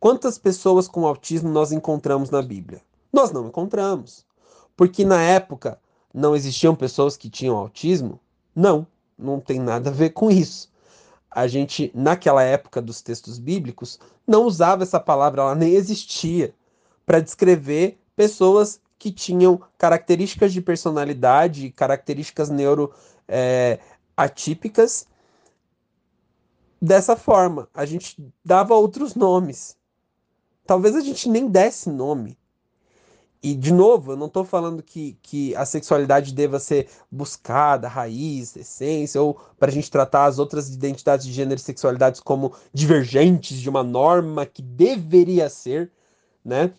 [0.00, 2.80] Quantas pessoas com autismo nós encontramos na Bíblia?
[3.12, 4.24] Nós não encontramos.
[4.76, 5.78] Porque na época
[6.12, 8.20] não existiam pessoas que tinham autismo?
[8.54, 8.86] Não,
[9.18, 10.70] não tem nada a ver com isso.
[11.36, 16.54] A gente, naquela época dos textos bíblicos, não usava essa palavra, ela nem existia,
[17.04, 22.92] para descrever pessoas que tinham características de personalidade, características neuro
[23.28, 23.78] é.
[26.80, 29.76] Dessa forma, a gente dava outros nomes
[30.66, 32.36] talvez a gente nem desse nome.
[33.42, 38.56] E, de novo, eu não estou falando que, que a sexualidade deva ser buscada, raiz,
[38.56, 43.58] essência, ou para a gente tratar as outras identidades de gênero e sexualidades como divergentes
[43.60, 45.92] de uma norma que deveria ser,
[46.44, 46.72] né?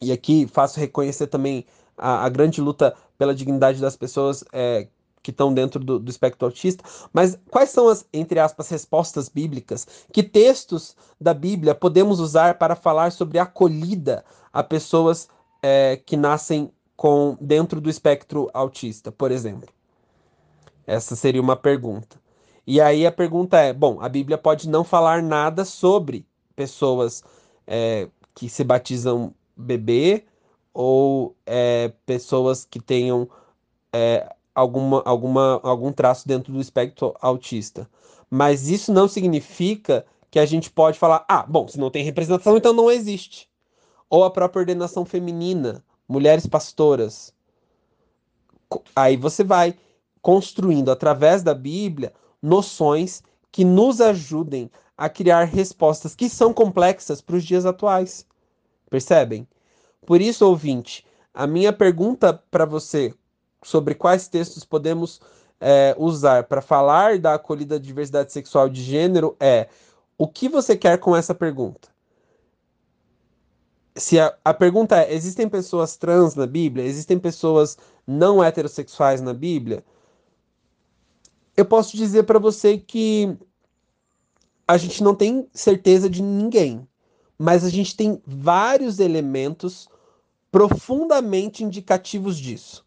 [0.00, 1.64] E aqui faço reconhecer também
[1.96, 4.88] a, a grande luta pela dignidade das pessoas é,
[5.22, 9.86] que estão dentro do, do, espectro autista, mas quais são as, entre aspas, respostas bíblicas?
[10.12, 15.28] Que textos da Bíblia podemos usar para falar sobre acolhida a pessoas
[15.62, 19.68] é, que nascem com dentro do espectro autista, por exemplo?
[20.86, 22.20] Essa seria uma pergunta.
[22.66, 27.22] E aí a pergunta é: bom, a Bíblia pode não falar nada sobre pessoas
[27.66, 30.24] é, que se batizam bebê
[30.72, 33.28] ou é, pessoas que tenham
[33.92, 37.88] é, alguma, alguma, algum traço dentro do espectro autista.
[38.30, 42.56] Mas isso não significa que a gente pode falar, ah, bom, se não tem representação,
[42.56, 43.48] então não existe.
[44.08, 47.32] Ou a própria ordenação feminina, mulheres pastoras.
[48.94, 49.74] Aí você vai
[50.22, 57.36] construindo através da Bíblia noções que nos ajudem a criar respostas que são complexas para
[57.36, 58.26] os dias atuais.
[58.88, 59.46] Percebem?
[60.06, 61.04] Por isso, ouvinte,
[61.34, 63.14] a minha pergunta para você
[63.62, 65.20] sobre quais textos podemos
[65.60, 69.68] é, usar para falar da acolhida diversidade sexual de gênero é
[70.16, 71.88] o que você quer com essa pergunta?
[73.96, 76.84] Se a, a pergunta é: existem pessoas trans na Bíblia?
[76.84, 77.76] Existem pessoas
[78.06, 79.84] não heterossexuais na Bíblia?
[81.56, 83.36] Eu posso dizer para você que
[84.68, 86.86] a gente não tem certeza de ninguém,
[87.38, 89.88] mas a gente tem vários elementos
[90.50, 92.84] profundamente indicativos disso.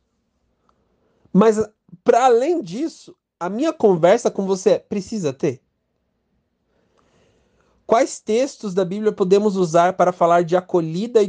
[1.31, 1.57] Mas,
[2.03, 5.61] para além disso, a minha conversa com você é, precisa ter.
[7.89, 11.21] Quais textos da Bíblia podemos usar para falar de acolhida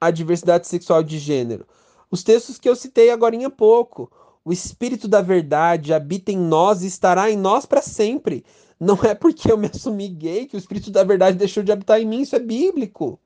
[0.00, 1.64] à diversidade sexual de gênero?
[2.10, 4.10] Os textos que eu citei agora há pouco.
[4.44, 8.44] o Espírito da Verdade habita em nós e estará em nós para sempre.
[8.80, 12.00] Não é porque eu me assumi gay que o Espírito da Verdade deixou de habitar
[12.00, 13.20] em mim, isso é bíblico.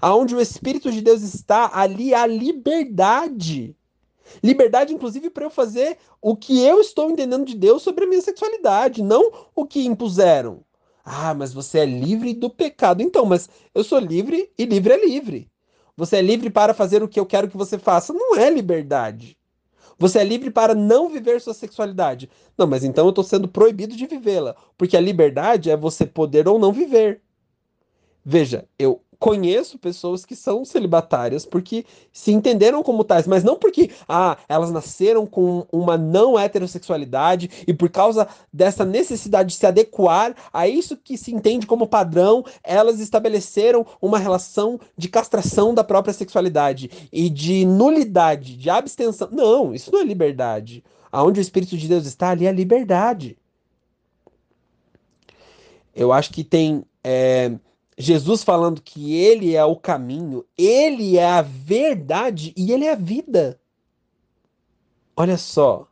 [0.00, 3.76] Aonde o Espírito de Deus está, ali há liberdade.
[4.42, 8.22] Liberdade, inclusive, para eu fazer o que eu estou entendendo de Deus sobre a minha
[8.22, 10.64] sexualidade, não o que impuseram.
[11.04, 13.02] Ah, mas você é livre do pecado.
[13.02, 15.50] Então, mas eu sou livre e livre é livre.
[15.96, 18.12] Você é livre para fazer o que eu quero que você faça.
[18.12, 19.36] Não é liberdade.
[19.98, 22.30] Você é livre para não viver sua sexualidade.
[22.56, 24.56] Não, mas então eu estou sendo proibido de vivê-la.
[24.78, 27.22] Porque a liberdade é você poder ou não viver.
[28.24, 33.90] Veja, eu conheço pessoas que são celibatárias porque se entenderam como tais, mas não porque
[34.08, 40.34] ah, elas nasceram com uma não heterossexualidade e por causa dessa necessidade de se adequar
[40.50, 46.14] a isso que se entende como padrão, elas estabeleceram uma relação de castração da própria
[46.14, 49.28] sexualidade e de nulidade, de abstenção.
[49.30, 50.82] Não, isso não é liberdade.
[51.12, 53.36] Aonde o Espírito de Deus está, ali é liberdade.
[55.94, 56.84] Eu acho que tem.
[57.04, 57.52] É
[57.98, 62.96] Jesus falando que ele é o caminho, ele é a verdade e ele é a
[62.96, 63.60] vida.
[65.16, 65.86] Olha só.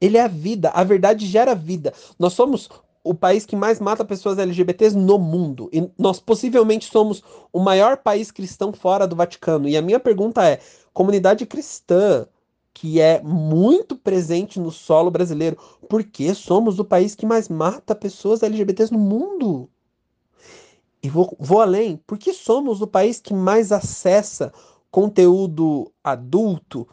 [0.00, 1.92] Ele é a vida, a verdade gera vida.
[2.18, 2.68] Nós somos
[3.02, 5.68] o país que mais mata pessoas LGBTs no mundo.
[5.72, 9.68] E nós possivelmente somos o maior país cristão fora do Vaticano.
[9.68, 10.60] E a minha pergunta é:
[10.92, 12.26] comunidade cristã,
[12.72, 15.56] que é muito presente no solo brasileiro,
[15.88, 19.68] por que somos o país que mais mata pessoas LGBTs no mundo?
[21.02, 24.52] E vou, vou além, porque somos o país que mais acessa
[24.90, 26.88] conteúdo adulto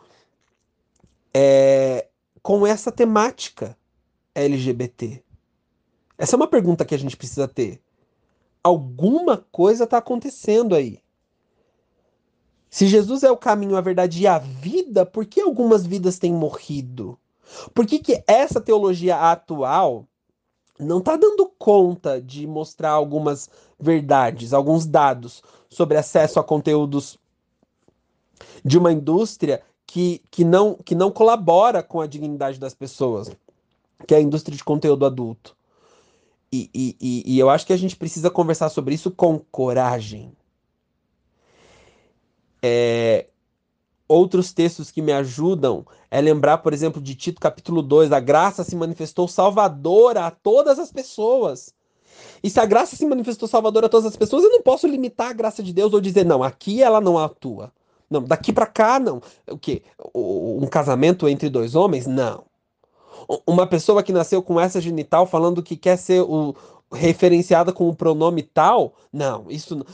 [1.34, 2.08] é,
[2.41, 3.78] com essa temática
[4.34, 5.24] LGBT?
[6.18, 7.82] Essa é uma pergunta que a gente precisa ter.
[8.64, 10.99] Alguma coisa está acontecendo aí.
[12.70, 16.34] Se Jesus é o caminho, a verdade e a vida, por que algumas vidas têm
[16.34, 17.18] morrido?
[17.74, 20.08] Por que, que essa teologia atual
[20.80, 23.49] não está dando conta de mostrar algumas
[23.80, 27.17] verdades, alguns dados sobre acesso a conteúdos
[28.63, 33.30] de uma indústria que, que, não, que não colabora com a dignidade das pessoas,
[34.07, 35.55] que é a indústria de conteúdo adulto.
[36.51, 40.32] E, e, e eu acho que a gente precisa conversar sobre isso com coragem.
[42.63, 43.28] É,
[44.07, 48.63] outros textos que me ajudam é lembrar, por exemplo, de Tito capítulo 2, a graça
[48.63, 51.73] se manifestou salvadora a todas as pessoas.
[52.43, 55.30] E se a graça se manifestou salvadora a todas as pessoas, eu não posso limitar
[55.30, 57.72] a graça de Deus ou dizer, não, aqui ela não atua.
[58.09, 59.22] Não, daqui para cá, não.
[59.49, 59.82] O quê?
[60.13, 62.05] Um casamento entre dois homens?
[62.05, 62.43] Não.
[63.47, 66.55] Uma pessoa que nasceu com essa genital falando que quer ser o,
[66.91, 68.93] referenciada com o pronome tal?
[69.11, 69.86] Não, isso não.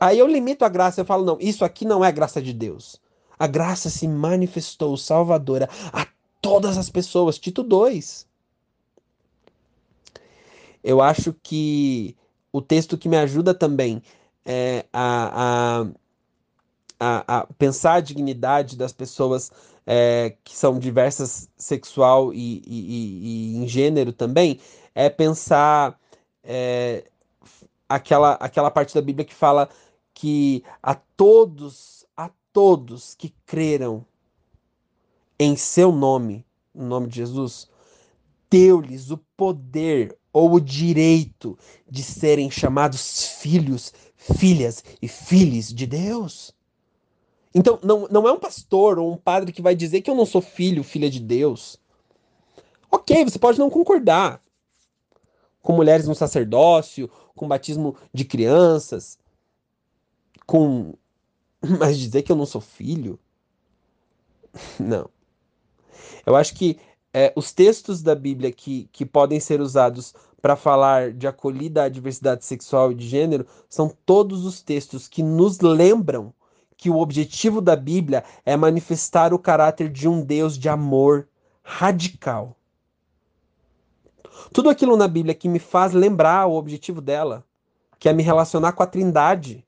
[0.00, 3.00] Aí eu limito a graça, eu falo, não, isso aqui não é graça de Deus.
[3.38, 6.06] A graça se manifestou salvadora a
[6.40, 7.38] todas as pessoas.
[7.38, 8.26] Tito 2.
[10.86, 12.16] Eu acho que
[12.52, 14.02] o texto que me ajuda também
[14.44, 15.86] é a, a,
[17.00, 19.50] a, a pensar a dignidade das pessoas
[19.86, 24.60] é, que são diversas sexual e, e, e, em gênero também
[24.94, 25.98] é pensar
[26.42, 27.04] é,
[27.88, 29.68] aquela, aquela parte da Bíblia que fala
[30.14, 31.96] que a todos
[32.56, 34.02] todos que creram
[35.38, 36.42] em seu nome,
[36.74, 37.68] no nome de Jesus,
[38.48, 41.58] deu-lhes o poder ou o direito
[41.88, 46.54] de serem chamados filhos, filhas e filhos de Deus.
[47.54, 50.26] Então, não, não é um pastor ou um padre que vai dizer que eu não
[50.26, 51.80] sou filho, filha de Deus.
[52.90, 54.42] Ok, você pode não concordar
[55.62, 59.18] com mulheres no sacerdócio, com batismo de crianças,
[60.44, 60.92] com
[61.80, 63.18] Mas dizer que eu não sou filho?
[64.78, 65.08] Não.
[66.26, 66.78] Eu acho que
[67.18, 71.88] é, os textos da Bíblia que, que podem ser usados para falar de acolhida à
[71.88, 76.32] diversidade sexual e de gênero são todos os textos que nos lembram
[76.76, 81.26] que o objetivo da Bíblia é manifestar o caráter de um Deus de amor
[81.62, 82.54] radical.
[84.52, 87.44] Tudo aquilo na Bíblia que me faz lembrar o objetivo dela,
[87.98, 89.66] que é me relacionar com a Trindade,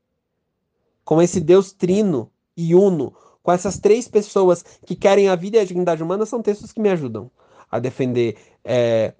[1.05, 5.61] com esse Deus trino e uno, com essas três pessoas que querem a vida e
[5.61, 7.31] a dignidade humana, são textos que me ajudam
[7.71, 9.15] a defender é,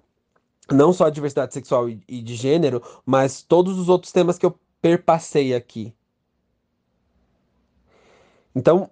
[0.71, 4.55] não só a diversidade sexual e, de gênero, mas todos os outros temas que eu
[4.81, 5.93] perpassei aqui.
[8.55, 8.89] Então,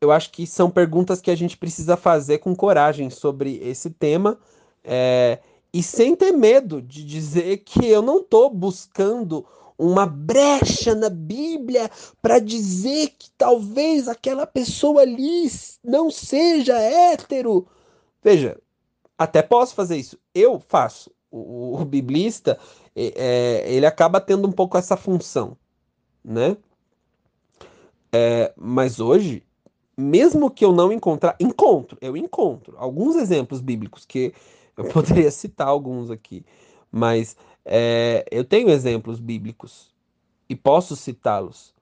[0.00, 4.38] eu acho que são perguntas que a gente precisa fazer com coragem sobre esse tema
[4.84, 5.40] é,
[5.72, 9.44] e sem ter medo de dizer que eu não estou buscando
[9.76, 11.90] uma brecha na Bíblia
[12.20, 15.48] para dizer que talvez aquela pessoa ali
[15.84, 17.66] não seja hétero.
[18.22, 18.58] Veja,
[19.18, 20.18] até posso fazer isso.
[20.34, 21.10] Eu faço.
[21.30, 22.58] O, o biblista,
[22.96, 25.58] é, ele acaba tendo um pouco essa função,
[26.24, 26.56] né?
[28.10, 29.42] É, mas hoje,
[29.94, 34.32] mesmo que eu não encontrar, encontro, eu encontro alguns exemplos bíblicos que
[34.74, 36.46] eu poderia citar alguns aqui,
[36.90, 39.94] mas é, eu tenho exemplos bíblicos
[40.48, 41.74] e posso citá-los,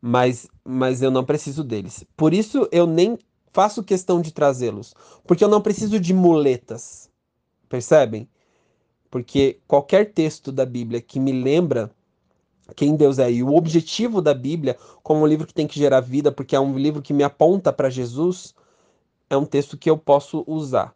[0.00, 2.04] mas, mas eu não preciso deles.
[2.16, 3.16] Por isso eu nem
[3.52, 4.94] faço questão de trazê-los,
[5.26, 7.10] porque eu não preciso de muletas,
[7.68, 8.28] percebem?
[9.10, 11.90] Porque qualquer texto da Bíblia que me lembra
[12.76, 16.00] quem Deus é e o objetivo da Bíblia como um livro que tem que gerar
[16.00, 18.54] vida, porque é um livro que me aponta para Jesus,
[19.30, 20.94] é um texto que eu posso usar.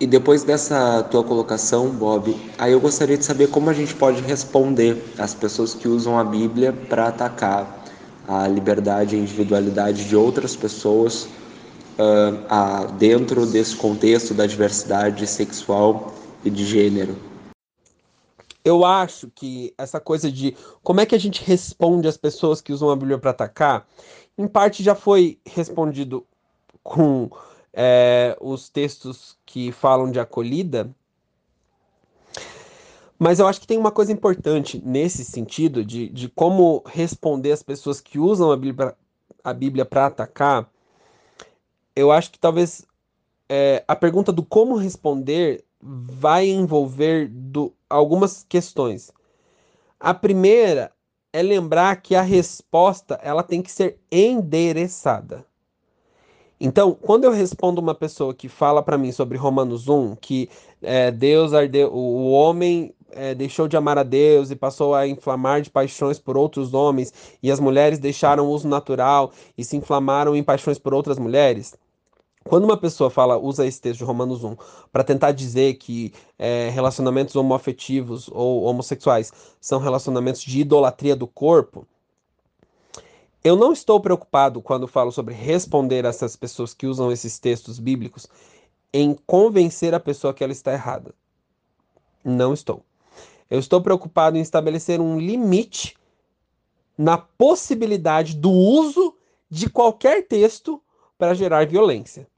[0.00, 4.22] E depois dessa tua colocação, Bob, aí eu gostaria de saber como a gente pode
[4.22, 7.79] responder às pessoas que usam a Bíblia para atacar
[8.30, 15.26] a liberdade e a individualidade de outras pessoas uh, a, dentro desse contexto da diversidade
[15.26, 16.14] sexual
[16.44, 17.16] e de gênero.
[18.64, 22.72] Eu acho que essa coisa de como é que a gente responde às pessoas que
[22.72, 23.88] usam a Bíblia para atacar,
[24.38, 26.24] em parte já foi respondido
[26.84, 27.28] com
[27.72, 30.88] é, os textos que falam de acolhida.
[33.22, 37.62] Mas eu acho que tem uma coisa importante nesse sentido de, de como responder as
[37.62, 38.96] pessoas que usam a Bíblia,
[39.44, 40.66] a Bíblia para atacar.
[41.94, 42.86] Eu acho que talvez
[43.46, 49.12] é, a pergunta do como responder vai envolver do, algumas questões.
[50.00, 50.90] A primeira
[51.30, 55.44] é lembrar que a resposta ela tem que ser endereçada.
[56.58, 60.48] Então, quando eu respondo uma pessoa que fala para mim sobre Romanos 1, que
[60.82, 65.62] é, Deus ardeu, o homem é, deixou de amar a Deus e passou a inflamar
[65.62, 70.34] de paixões por outros homens, e as mulheres deixaram o uso natural e se inflamaram
[70.34, 71.74] em paixões por outras mulheres.
[72.44, 74.56] Quando uma pessoa fala, usa esse texto de Romanos 1
[74.90, 81.86] para tentar dizer que é, relacionamentos homoafetivos ou homossexuais são relacionamentos de idolatria do corpo,
[83.44, 87.78] eu não estou preocupado quando falo sobre responder a essas pessoas que usam esses textos
[87.78, 88.26] bíblicos
[88.92, 91.14] em convencer a pessoa que ela está errada.
[92.24, 92.84] Não estou.
[93.50, 95.96] Eu estou preocupado em estabelecer um limite
[96.96, 99.16] na possibilidade do uso
[99.50, 100.80] de qualquer texto
[101.18, 102.28] para gerar violência.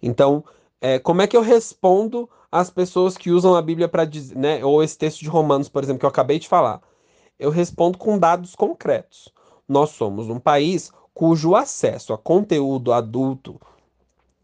[0.00, 0.44] Então,
[0.80, 4.64] é, como é que eu respondo às pessoas que usam a Bíblia para dizer, né,
[4.64, 6.80] ou esse texto de Romanos, por exemplo, que eu acabei de falar?
[7.38, 9.28] Eu respondo com dados concretos.
[9.66, 13.60] Nós somos um país cujo acesso a conteúdo adulto,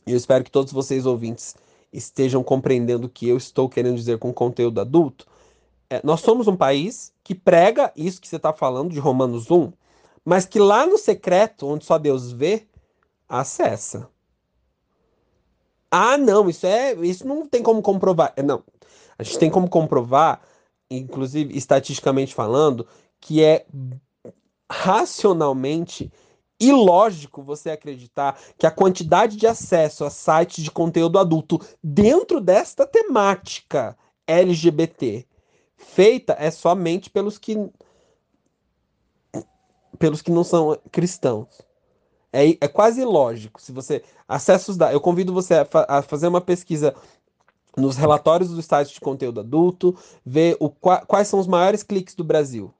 [0.06, 1.54] e eu espero que todos vocês ouvintes
[1.96, 5.26] estejam compreendendo o que eu estou querendo dizer com conteúdo adulto.
[5.88, 9.72] É, nós somos um país que prega isso que você está falando de Romanos 1,
[10.24, 12.66] mas que lá no secreto, onde só Deus vê,
[13.28, 14.08] acessa.
[15.90, 18.32] Ah, não, isso é, isso não tem como comprovar.
[18.36, 18.62] É, não,
[19.18, 20.40] a gente tem como comprovar
[20.90, 22.86] inclusive estatisticamente falando,
[23.20, 23.66] que é
[24.70, 26.12] racionalmente
[26.60, 32.86] ilógico você acreditar que a quantidade de acesso a sites de conteúdo adulto dentro desta
[32.86, 33.96] temática
[34.26, 35.26] LGBT
[35.76, 37.56] feita é somente pelos que
[39.98, 41.48] pelos que não são cristãos.
[42.32, 43.62] É, é quase ilógico.
[43.62, 46.94] Se você acessa os dados, eu convido você a, fa a fazer uma pesquisa
[47.76, 52.24] nos relatórios do site de conteúdo adulto, ver o, quais são os maiores cliques do
[52.24, 52.72] Brasil.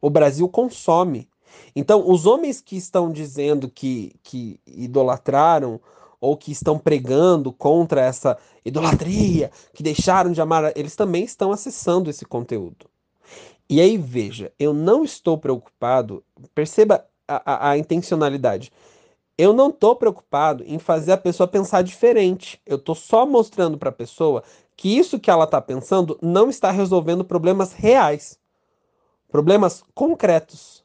[0.00, 1.28] O Brasil consome.
[1.74, 5.80] Então, os homens que estão dizendo que, que idolatraram
[6.20, 12.10] ou que estão pregando contra essa idolatria, que deixaram de amar, eles também estão acessando
[12.10, 12.86] esse conteúdo.
[13.68, 16.24] E aí, veja, eu não estou preocupado,
[16.54, 18.72] perceba a, a, a intencionalidade.
[19.38, 22.60] Eu não estou preocupado em fazer a pessoa pensar diferente.
[22.66, 24.42] Eu estou só mostrando para a pessoa
[24.76, 28.38] que isso que ela está pensando não está resolvendo problemas reais,
[29.28, 30.79] problemas concretos.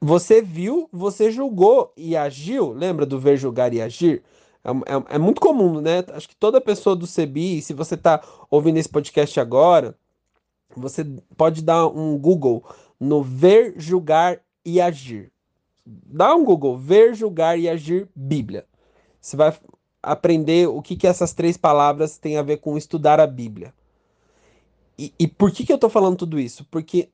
[0.00, 2.72] Você viu, você julgou e agiu.
[2.72, 4.22] Lembra do ver, julgar e agir?
[4.64, 6.04] É, é, é muito comum, né?
[6.12, 9.94] Acho que toda pessoa do CBI, se você está ouvindo esse podcast agora,
[10.74, 11.04] você
[11.36, 12.64] pode dar um Google
[12.98, 15.30] no ver, julgar e agir
[15.86, 18.66] dá um Google, ver, julgar e agir Bíblia.
[19.20, 19.56] Você vai
[20.02, 23.74] aprender o que, que essas três palavras têm a ver com estudar a Bíblia.
[24.98, 26.64] E, e por que, que eu estou falando tudo isso?
[26.70, 27.08] Porque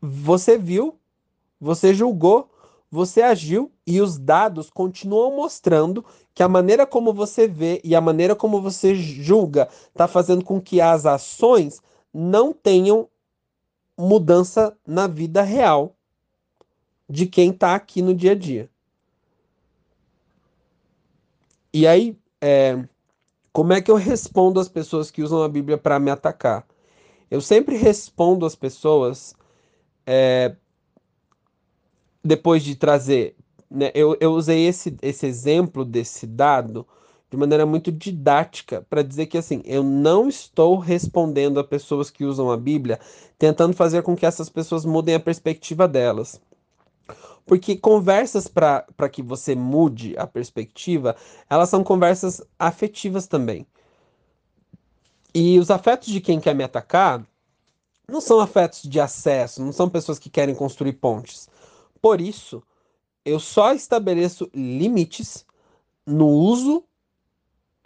[0.00, 0.98] você viu,
[1.62, 2.50] você julgou,
[2.90, 6.04] você agiu e os dados continuam mostrando
[6.34, 10.60] que a maneira como você vê e a maneira como você julga está fazendo com
[10.60, 11.80] que as ações
[12.12, 13.08] não tenham
[13.96, 15.94] mudança na vida real
[17.08, 18.68] de quem está aqui no dia a dia.
[21.72, 22.84] E aí, é,
[23.52, 26.66] como é que eu respondo às pessoas que usam a Bíblia para me atacar?
[27.30, 29.34] Eu sempre respondo às pessoas
[30.04, 30.56] é,
[32.24, 33.36] depois de trazer,
[33.70, 36.86] né, eu, eu usei esse, esse exemplo desse dado
[37.32, 42.26] de maneira muito didática para dizer que assim, eu não estou respondendo a pessoas que
[42.26, 43.00] usam a Bíblia,
[43.38, 46.38] tentando fazer com que essas pessoas mudem a perspectiva delas.
[47.46, 51.16] Porque conversas para que você mude a perspectiva,
[51.48, 53.66] elas são conversas afetivas também.
[55.34, 57.26] E os afetos de quem quer me atacar
[58.06, 61.48] não são afetos de acesso, não são pessoas que querem construir pontes.
[62.02, 62.62] Por isso,
[63.24, 65.46] eu só estabeleço limites
[66.04, 66.84] no uso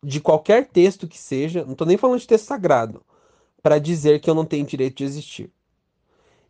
[0.02, 3.04] de qualquer texto que seja, não estou nem falando de texto sagrado,
[3.62, 5.52] para dizer que eu não tenho direito de existir.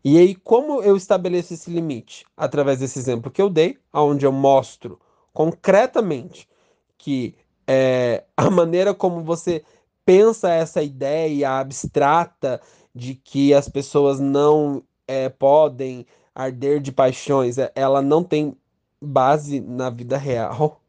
[0.05, 2.25] E aí, como eu estabeleço esse limite?
[2.37, 5.01] Através desse exemplo que eu dei, onde eu mostro
[5.33, 6.49] concretamente
[6.97, 7.35] que
[7.67, 9.65] é, a maneira como você
[10.05, 12.61] pensa essa ideia abstrata
[12.95, 16.07] de que as pessoas não é, podem
[16.37, 18.55] arder de paixões, é, ela não tem
[19.01, 20.83] base na vida real.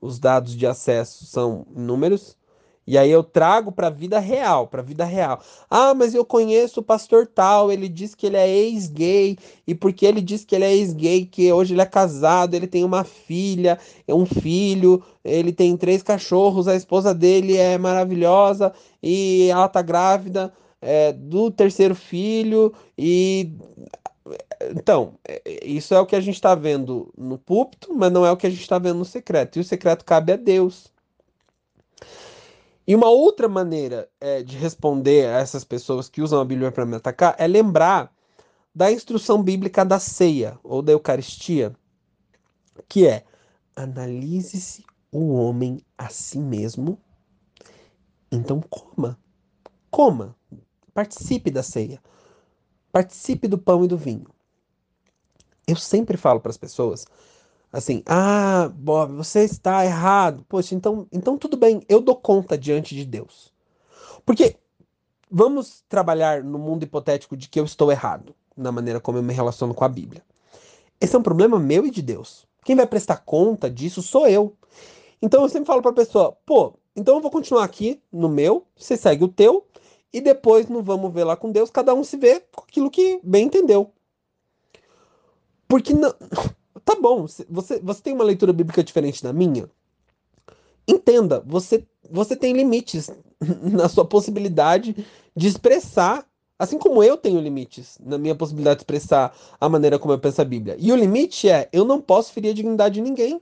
[0.00, 2.36] Os dados de acesso são números.
[2.86, 5.40] E aí eu trago para a vida real, para a vida real.
[5.68, 9.36] Ah, mas eu conheço o pastor tal, ele diz que ele é ex-gay,
[9.66, 12.84] e porque ele diz que ele é ex-gay, que hoje ele é casado, ele tem
[12.84, 19.48] uma filha, é um filho, ele tem três cachorros, a esposa dele é maravilhosa e
[19.50, 23.50] ela tá grávida é, do terceiro filho e
[24.70, 28.24] então, é, é, isso é o que a gente está vendo no púlpito, mas não
[28.26, 29.56] é o que a gente está vendo no secreto.
[29.56, 30.92] E o secreto cabe a Deus.
[32.86, 36.86] E uma outra maneira é, de responder a essas pessoas que usam a Bíblia para
[36.86, 38.12] me atacar é lembrar
[38.74, 41.74] da instrução bíblica da ceia ou da Eucaristia,
[42.88, 43.24] que é
[43.74, 46.98] analise-se o homem a si mesmo,
[48.30, 49.18] então coma.
[49.90, 50.36] Coma.
[50.92, 52.00] Participe da ceia.
[52.96, 54.24] Participe do pão e do vinho.
[55.66, 57.04] Eu sempre falo para as pessoas
[57.70, 60.46] assim: "Ah, Bob, você está errado".
[60.48, 63.52] Poxa, então, então tudo bem, eu dou conta diante de Deus.
[64.24, 64.56] Porque
[65.30, 69.34] vamos trabalhar no mundo hipotético de que eu estou errado na maneira como eu me
[69.34, 70.22] relaciono com a Bíblia.
[70.98, 72.48] Esse é um problema meu e de Deus.
[72.64, 74.56] Quem vai prestar conta disso sou eu.
[75.20, 78.66] Então eu sempre falo para a pessoa: "Pô, então eu vou continuar aqui no meu,
[78.74, 79.66] você segue o teu,
[80.12, 83.20] e depois não vamos ver lá com Deus, cada um se vê com aquilo que
[83.22, 83.92] bem entendeu.
[85.68, 86.14] Porque não.
[86.84, 89.68] Tá bom, você, você tem uma leitura bíblica diferente da minha?
[90.86, 93.10] Entenda, você, você tem limites
[93.60, 95.04] na sua possibilidade
[95.34, 96.24] de expressar,
[96.56, 100.40] assim como eu tenho limites na minha possibilidade de expressar a maneira como eu penso
[100.40, 100.76] a Bíblia.
[100.78, 103.40] E o limite é: eu não posso ferir a dignidade de ninguém.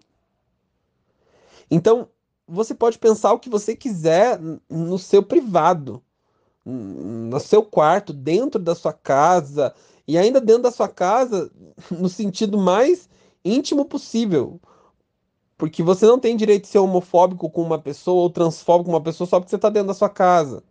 [1.71, 2.09] Então,
[2.49, 4.41] você pode pensar o que você quiser
[4.71, 6.03] no seu privado
[6.65, 9.75] no seu quarto, dentro da sua casa,
[10.07, 11.51] e ainda dentro da sua casa,
[11.91, 13.09] no sentido mais
[13.45, 14.61] íntimo possível.
[15.57, 19.03] Porque você não tem direito de ser homofóbico com uma pessoa ou transfóbico com uma
[19.03, 20.63] pessoa só porque você está dentro da sua casa.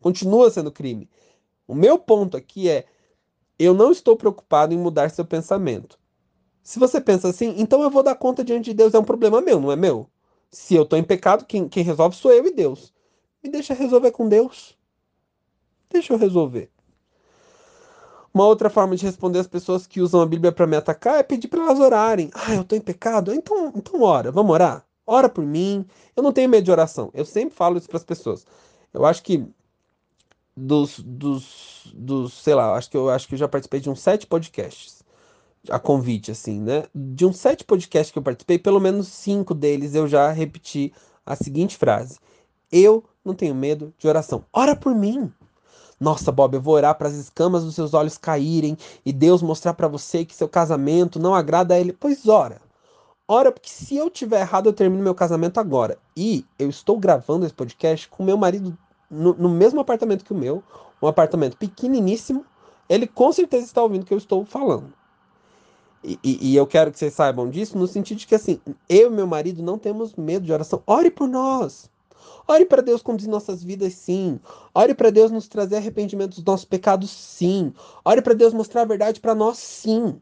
[0.00, 1.08] Continua sendo crime.
[1.66, 2.86] O meu ponto aqui é:
[3.58, 5.98] eu não estou preocupado em mudar seu pensamento.
[6.62, 9.40] Se você pensa assim, então eu vou dar conta diante de Deus, é um problema
[9.40, 10.08] meu, não é meu.
[10.50, 12.92] Se eu estou em pecado, quem, quem resolve sou eu e Deus.
[13.42, 14.76] Me deixa resolver com Deus.
[15.94, 16.68] Deixa eu resolver.
[18.34, 21.22] Uma outra forma de responder as pessoas que usam a Bíblia para me atacar é
[21.22, 22.30] pedir para elas orarem.
[22.34, 23.32] Ah, eu estou em pecado?
[23.32, 24.84] Então, então ora, vamos orar?
[25.06, 25.86] Ora por mim.
[26.16, 27.12] Eu não tenho medo de oração.
[27.14, 28.44] Eu sempre falo isso para as pessoas.
[28.92, 29.46] Eu acho que
[30.56, 34.00] dos, dos, dos, sei lá, acho que eu acho que eu já participei de uns
[34.00, 35.04] sete podcasts.
[35.70, 36.86] A convite, assim, né?
[36.92, 40.92] De uns sete podcasts que eu participei, pelo menos cinco deles eu já repeti
[41.24, 42.18] a seguinte frase:
[42.72, 44.44] Eu não tenho medo de oração.
[44.52, 45.32] Ora por mim.
[46.00, 49.74] Nossa, Bob, eu vou orar para as escamas dos seus olhos caírem e Deus mostrar
[49.74, 51.92] para você que seu casamento não agrada a ele.
[51.92, 52.60] Pois ora.
[53.26, 55.96] Ora, porque se eu tiver errado, eu termino meu casamento agora.
[56.16, 58.76] E eu estou gravando esse podcast com meu marido
[59.10, 60.62] no, no mesmo apartamento que o meu,
[61.00, 62.44] um apartamento pequeniníssimo.
[62.88, 64.92] Ele com certeza está ouvindo o que eu estou falando.
[66.02, 69.10] E, e, e, eu quero que vocês saibam disso no sentido de que, assim, eu
[69.10, 70.82] e meu marido não temos medo de oração.
[70.86, 71.90] Ore por nós.
[72.46, 74.38] Ore para Deus conduzir nossas vidas, sim.
[74.74, 77.72] Ore para Deus nos trazer arrependimento dos nossos pecados, sim.
[78.04, 80.20] Ore para Deus mostrar a verdade para nós, sim.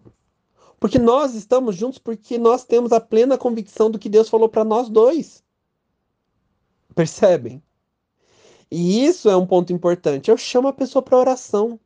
[0.78, 4.64] Porque nós estamos juntos porque nós temos a plena convicção do que Deus falou para
[4.64, 5.42] nós dois.
[6.94, 7.62] Percebem?
[8.70, 10.30] E isso é um ponto importante.
[10.30, 11.78] Eu chamo a pessoa para oração.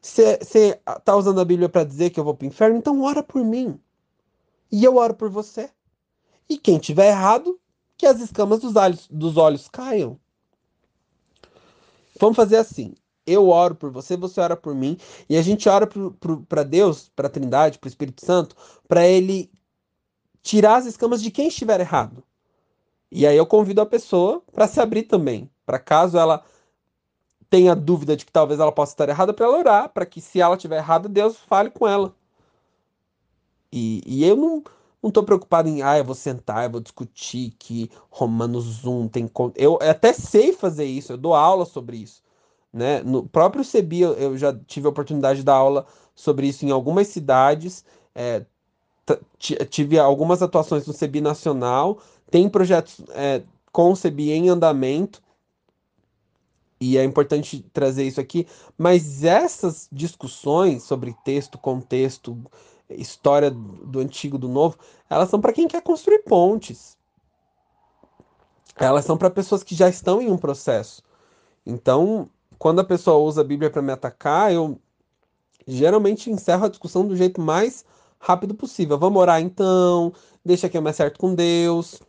[0.00, 2.76] Você está usando a Bíblia para dizer que eu vou para o inferno?
[2.76, 3.78] Então ora por mim.
[4.72, 5.70] E eu oro por você.
[6.48, 7.60] E quem tiver errado,
[7.96, 10.18] que as escamas dos olhos, dos olhos caiam.
[12.20, 12.94] Vamos fazer assim.
[13.26, 15.88] Eu oro por você, você ora por mim, e a gente ora
[16.46, 18.54] para Deus, para a Trindade, para o Espírito Santo,
[18.86, 19.50] para ele
[20.42, 22.22] tirar as escamas de quem estiver errado.
[23.10, 26.44] E aí eu convido a pessoa para se abrir também, para caso ela
[27.48, 30.40] tenha dúvida de que talvez ela possa estar errada, para ela orar, para que se
[30.40, 32.14] ela estiver errada, Deus fale com ela.
[33.72, 34.62] E, e eu não
[35.04, 39.30] não estou preocupado em, ah, eu vou sentar, eu vou discutir que Romanos 1 tem.
[39.54, 42.22] Eu até sei fazer isso, eu dou aula sobre isso.
[42.72, 43.02] Né?
[43.02, 45.84] No próprio CEBI, eu já tive a oportunidade de dar aula
[46.14, 47.84] sobre isso em algumas cidades.
[48.14, 48.46] É,
[49.68, 51.98] tive algumas atuações no CEBI Nacional,
[52.30, 55.22] tem projetos é, com o CEBI em andamento,
[56.80, 58.46] e é importante trazer isso aqui,
[58.78, 62.42] mas essas discussões sobre texto, contexto,
[62.96, 64.76] história do antigo, do novo,
[65.08, 66.96] elas são para quem quer construir pontes.
[68.76, 71.02] Elas são para pessoas que já estão em um processo.
[71.64, 72.28] Então,
[72.58, 74.78] quando a pessoa usa a Bíblia para me atacar, eu
[75.66, 77.84] geralmente encerro a discussão do jeito mais
[78.18, 78.98] rápido possível.
[78.98, 80.12] Vamos orar então,
[80.44, 82.00] deixa que eu me acerto com Deus.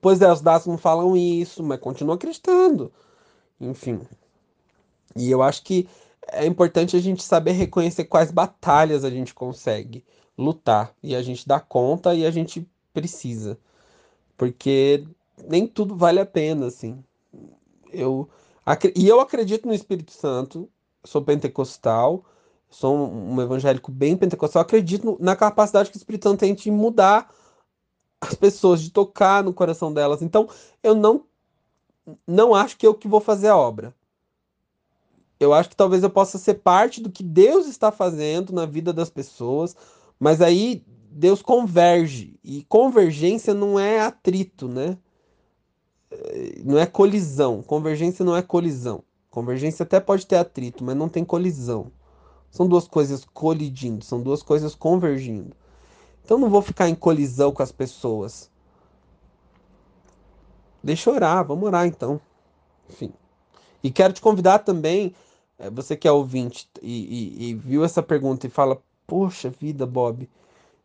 [0.00, 2.92] Pois é, os dados não falam isso, mas continuo acreditando.
[3.60, 4.00] Enfim.
[5.16, 5.88] E eu acho que
[6.28, 10.04] é importante a gente saber reconhecer quais batalhas a gente consegue
[10.36, 13.58] lutar e a gente dá conta e a gente precisa.
[14.36, 15.06] Porque
[15.48, 17.02] nem tudo vale a pena, assim.
[17.92, 18.28] Eu
[18.96, 20.68] e eu acredito no Espírito Santo,
[21.04, 22.24] sou pentecostal,
[22.70, 27.30] sou um evangélico bem pentecostal, acredito na capacidade que o Espírito Santo tem de mudar
[28.20, 30.22] as pessoas, de tocar no coração delas.
[30.22, 30.48] Então,
[30.82, 31.24] eu não
[32.26, 33.94] não acho que eu que vou fazer a obra
[35.44, 38.92] eu acho que talvez eu possa ser parte do que Deus está fazendo na vida
[38.92, 39.76] das pessoas,
[40.18, 42.38] mas aí Deus converge.
[42.42, 44.98] E convergência não é atrito, né?
[46.10, 47.62] É, não é colisão.
[47.62, 49.02] Convergência não é colisão.
[49.30, 51.90] Convergência até pode ter atrito, mas não tem colisão.
[52.50, 55.56] São duas coisas colidindo, são duas coisas convergindo.
[56.24, 58.50] Então não vou ficar em colisão com as pessoas.
[60.82, 62.20] Deixa eu orar, vamos orar então.
[62.88, 63.12] Enfim.
[63.82, 65.14] E quero te convidar também,
[65.72, 70.28] você que é ouvinte e, e, e viu essa pergunta e fala, poxa vida, Bob,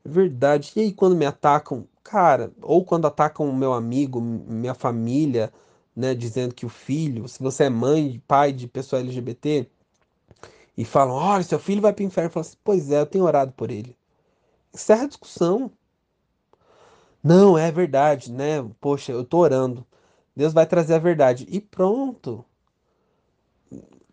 [0.06, 0.72] é verdade.
[0.76, 5.52] E aí quando me atacam, cara, ou quando atacam o meu amigo, minha família,
[5.96, 9.70] né, dizendo que o filho, se você é mãe, pai de pessoa LGBT,
[10.78, 13.26] e falam, olha, seu filho vai para o inferno, fala assim, pois é, eu tenho
[13.26, 13.98] orado por ele.
[14.74, 15.72] Encerra a discussão.
[17.24, 18.66] Não, é verdade, né?
[18.80, 19.86] Poxa, eu tô orando.
[20.36, 21.46] Deus vai trazer a verdade.
[21.50, 22.46] E pronto.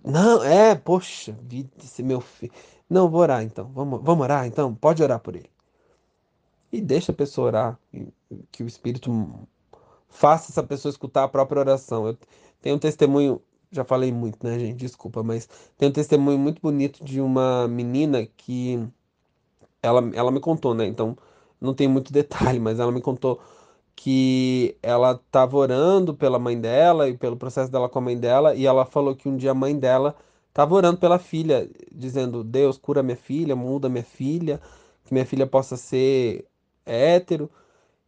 [0.06, 2.52] Não, é, poxa vida, esse meu filho.
[2.88, 3.68] Não, vou orar então.
[3.74, 4.72] Vamos, vamos orar então?
[4.72, 5.50] Pode orar por ele.
[6.72, 7.78] E deixa a pessoa orar.
[8.52, 9.10] Que o Espírito
[10.08, 12.06] faça essa pessoa escutar a própria oração.
[12.06, 12.16] Eu
[12.62, 13.42] tenho um testemunho,
[13.72, 14.76] já falei muito, né, gente?
[14.76, 18.88] Desculpa, mas tem um testemunho muito bonito de uma menina que
[19.82, 20.86] ela, ela me contou, né?
[20.86, 21.16] Então,
[21.60, 23.40] não tem muito detalhe, mas ela me contou
[23.96, 28.54] que ela estava orando pela mãe dela e pelo processo dela com a mãe dela,
[28.54, 30.14] e ela falou que um dia a mãe dela
[30.48, 34.60] estava orando pela filha, dizendo: Deus, cura minha filha, muda minha filha,
[35.04, 36.46] que minha filha possa ser
[36.84, 37.50] hétero.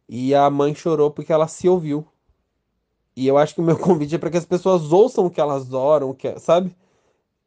[0.07, 2.07] E a mãe chorou porque ela se ouviu.
[3.15, 5.41] E eu acho que o meu convite é para que as pessoas ouçam o que
[5.41, 6.75] elas oram, que, sabe?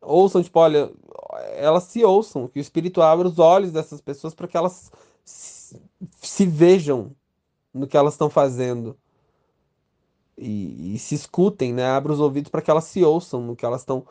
[0.00, 0.92] Ouçam, tipo, olha,
[1.56, 4.92] elas se ouçam, que o Espírito abra os olhos dessas pessoas para que elas
[5.24, 5.80] se,
[6.20, 7.12] se vejam
[7.72, 8.96] no que elas estão fazendo.
[10.36, 11.86] E, e, se escutem, né?
[11.86, 14.06] Abra os ouvidos para que elas se ouçam no que elas estão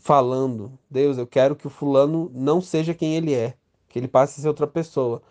[0.00, 0.78] falando.
[0.90, 3.54] Deus, eu quero que o fulano não seja quem ele é,
[3.88, 5.22] que ele passe a ser outra pessoa.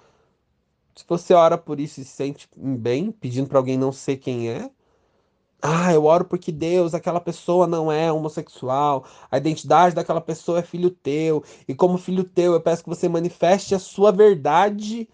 [0.96, 4.50] Se você ora por isso e se sente bem, pedindo para alguém não ser quem
[4.50, 4.70] é,
[5.62, 10.62] ah, eu oro porque Deus, aquela pessoa não é homossexual, a identidade daquela pessoa é
[10.62, 15.10] filho teu, e como filho teu eu peço que você manifeste a sua verdade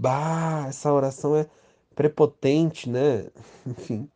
[0.00, 1.46] Bah, essa oração é
[1.94, 3.26] prepotente, né?
[3.66, 4.08] Enfim.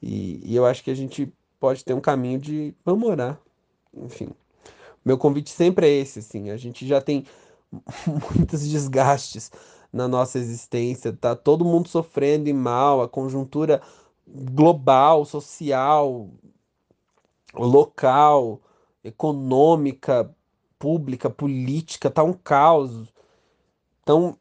[0.00, 3.38] E, e eu acho que a gente pode ter um caminho de vamos orar.
[3.94, 4.30] Enfim.
[5.04, 6.48] Meu convite sempre é esse, assim.
[6.48, 7.26] A gente já tem
[8.34, 9.52] muitos desgastes
[9.92, 13.82] na nossa existência, tá todo mundo sofrendo e mal, a conjuntura
[14.26, 16.30] global, social,
[17.52, 18.60] local,
[19.04, 20.34] econômica
[20.78, 23.12] pública, política, tá um caos.
[24.02, 24.38] Então,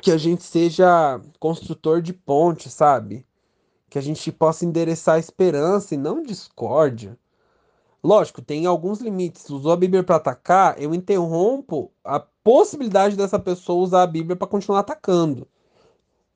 [0.00, 3.26] que a gente seja construtor de ponte, sabe?
[3.90, 7.18] Que a gente possa endereçar esperança e não discórdia.
[8.02, 9.48] Lógico, tem alguns limites.
[9.50, 14.48] Usou a Bíblia para atacar, eu interrompo a possibilidade dessa pessoa usar a Bíblia para
[14.48, 15.46] continuar atacando.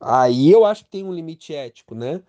[0.01, 2.23] Aí eu acho que tem um limite ético, né?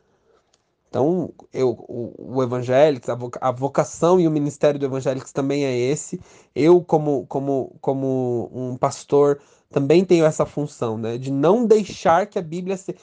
[0.90, 5.78] Então, eu, o, o Evangélicos, a, a vocação e o ministério do Evangélicos também é
[5.78, 6.20] esse.
[6.56, 9.40] Eu, como, como, como um pastor,
[9.70, 11.18] também tenho essa função, né?
[11.18, 12.96] De não deixar que a Bíblia se,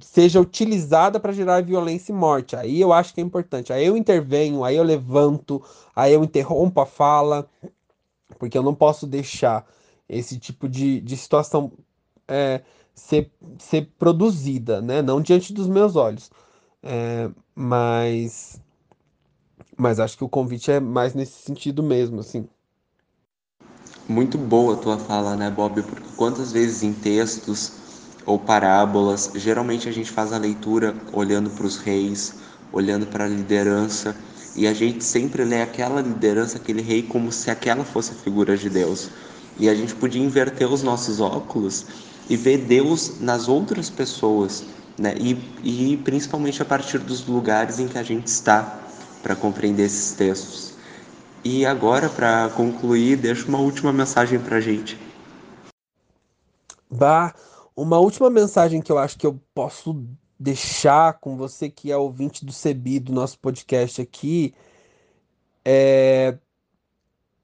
[0.00, 2.54] seja utilizada para gerar violência e morte.
[2.56, 3.72] Aí eu acho que é importante.
[3.72, 5.62] Aí eu intervenho, aí eu levanto,
[5.94, 7.48] aí eu interrompo a fala,
[8.38, 9.66] porque eu não posso deixar
[10.08, 11.72] esse tipo de, de situação
[12.28, 12.62] é,
[12.94, 15.02] ser, ser produzida, né?
[15.02, 16.30] Não diante dos meus olhos.
[16.82, 18.60] É, mas,
[19.76, 22.48] mas acho que o convite é mais nesse sentido mesmo, assim.
[24.06, 25.82] Muito boa a tua fala, né, Bob?
[25.82, 27.72] Porque quantas vezes em textos
[28.26, 32.34] ou parábolas, geralmente a gente faz a leitura olhando para os reis,
[32.70, 34.14] olhando para a liderança,
[34.54, 38.56] e a gente sempre lê aquela liderança, aquele rei, como se aquela fosse a figura
[38.58, 39.10] de Deus.
[39.56, 41.86] E a gente podia inverter os nossos óculos
[42.28, 44.66] e ver Deus nas outras pessoas,
[44.98, 45.14] né?
[45.18, 45.32] E,
[45.62, 48.90] e principalmente a partir dos lugares em que a gente está
[49.22, 50.73] para compreender esses textos.
[51.44, 54.98] E agora, para concluir, deixa uma última mensagem para a gente.
[56.90, 57.34] Bah,
[57.76, 60.06] uma última mensagem que eu acho que eu posso
[60.40, 64.54] deixar com você que é ouvinte do CEBI, do nosso podcast aqui,
[65.62, 66.38] é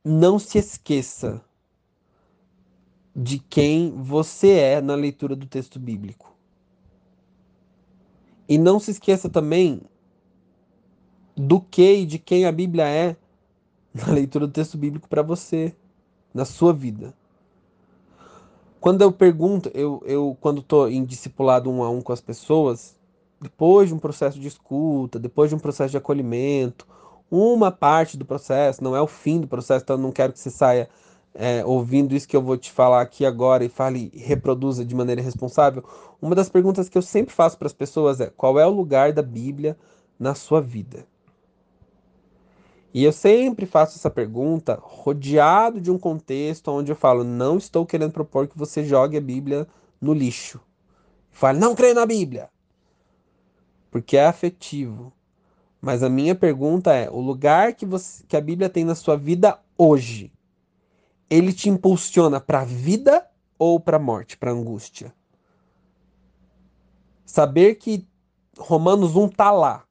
[0.02, 1.44] não se esqueça
[3.14, 6.34] de quem você é na leitura do texto bíblico.
[8.48, 9.82] E não se esqueça também
[11.36, 13.16] do que e de quem a Bíblia é
[13.94, 15.74] na leitura do texto bíblico para você,
[16.32, 17.14] na sua vida.
[18.80, 22.96] Quando eu pergunto, eu, eu quando estou em discipulado um a um com as pessoas,
[23.40, 26.86] depois de um processo de escuta, depois de um processo de acolhimento,
[27.30, 30.38] uma parte do processo, não é o fim do processo, então eu não quero que
[30.38, 30.88] você saia
[31.34, 35.22] é, ouvindo isso que eu vou te falar aqui agora e fale reproduza de maneira
[35.22, 35.84] responsável.
[36.20, 39.12] Uma das perguntas que eu sempre faço para as pessoas é: qual é o lugar
[39.12, 39.76] da Bíblia
[40.18, 41.06] na sua vida?
[42.92, 47.86] E eu sempre faço essa pergunta rodeado de um contexto onde eu falo: não estou
[47.86, 49.66] querendo propor que você jogue a Bíblia
[50.00, 50.60] no lixo.
[51.30, 52.50] Fale, não creio na Bíblia.
[53.90, 55.12] Porque é afetivo.
[55.80, 59.16] Mas a minha pergunta é: o lugar que, você, que a Bíblia tem na sua
[59.16, 60.32] vida hoje,
[61.28, 63.24] ele te impulsiona para a vida
[63.56, 65.14] ou para a morte, para a angústia?
[67.24, 68.04] Saber que
[68.58, 69.84] Romanos 1 tá lá,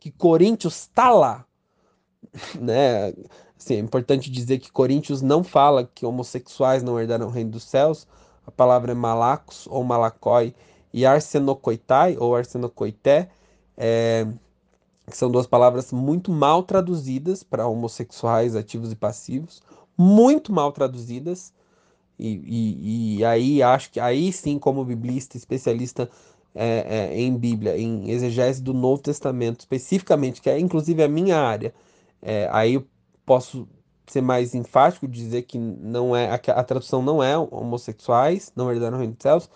[0.00, 1.46] que Coríntios tá lá,
[2.60, 3.12] né?
[3.58, 7.64] Assim, é importante dizer que Coríntios não fala que homossexuais não herdarão o reino dos
[7.64, 8.06] céus.
[8.46, 10.54] A palavra é malacos ou malacói
[10.92, 13.28] e arsenocoitai ou arsenocoité,
[13.76, 14.26] é,
[15.06, 19.62] que são duas palavras muito mal traduzidas para homossexuais ativos e passivos,
[19.96, 21.52] muito mal traduzidas.
[22.18, 26.10] E, e, e aí acho que aí sim, como biblista, especialista
[26.54, 31.38] é, é, em Bíblia, em exegese do Novo Testamento, especificamente, que é inclusive a minha
[31.38, 31.72] área,
[32.22, 32.86] é, aí eu
[33.24, 33.68] posso
[34.06, 38.96] ser mais enfático, dizer que não é a, a tradução não é homossexuais, não herdaram
[38.96, 39.48] o reino dos céus,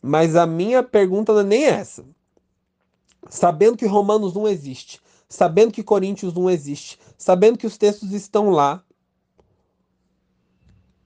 [0.00, 2.04] mas a minha pergunta não é nem essa.
[3.28, 8.50] Sabendo que Romanos 1 existe, sabendo que Coríntios 1 existe, sabendo que os textos estão
[8.50, 8.84] lá,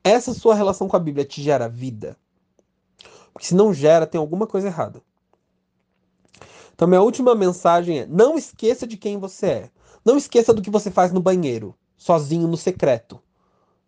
[0.05, 2.16] essa sua relação com a Bíblia te gera vida?
[3.33, 5.01] Porque se não gera, tem alguma coisa errada.
[6.74, 9.70] Então, minha última mensagem é: não esqueça de quem você é.
[10.05, 13.20] Não esqueça do que você faz no banheiro, sozinho no secreto.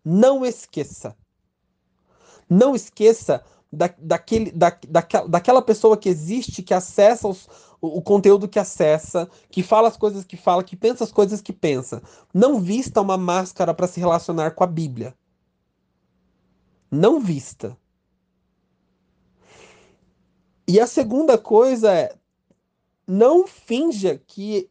[0.03, 1.15] Não esqueça.
[2.49, 7.47] Não esqueça da, daquele, da, daquela, daquela pessoa que existe, que acessa os,
[7.79, 11.41] o, o conteúdo que acessa, que fala as coisas que fala, que pensa as coisas
[11.41, 12.01] que pensa.
[12.33, 15.15] Não vista uma máscara para se relacionar com a Bíblia.
[16.89, 17.77] Não vista.
[20.67, 22.15] E a segunda coisa é
[23.07, 24.69] não finja que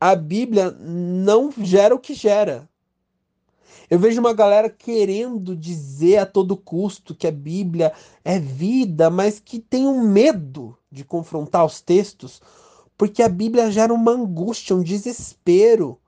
[0.00, 2.68] a Bíblia não gera o que gera.
[3.88, 7.92] Eu vejo uma galera querendo dizer a todo custo que a Bíblia
[8.24, 12.40] é vida, mas que tem um medo de confrontar os textos,
[12.96, 15.98] porque a Bíblia gera uma angústia, um desespero.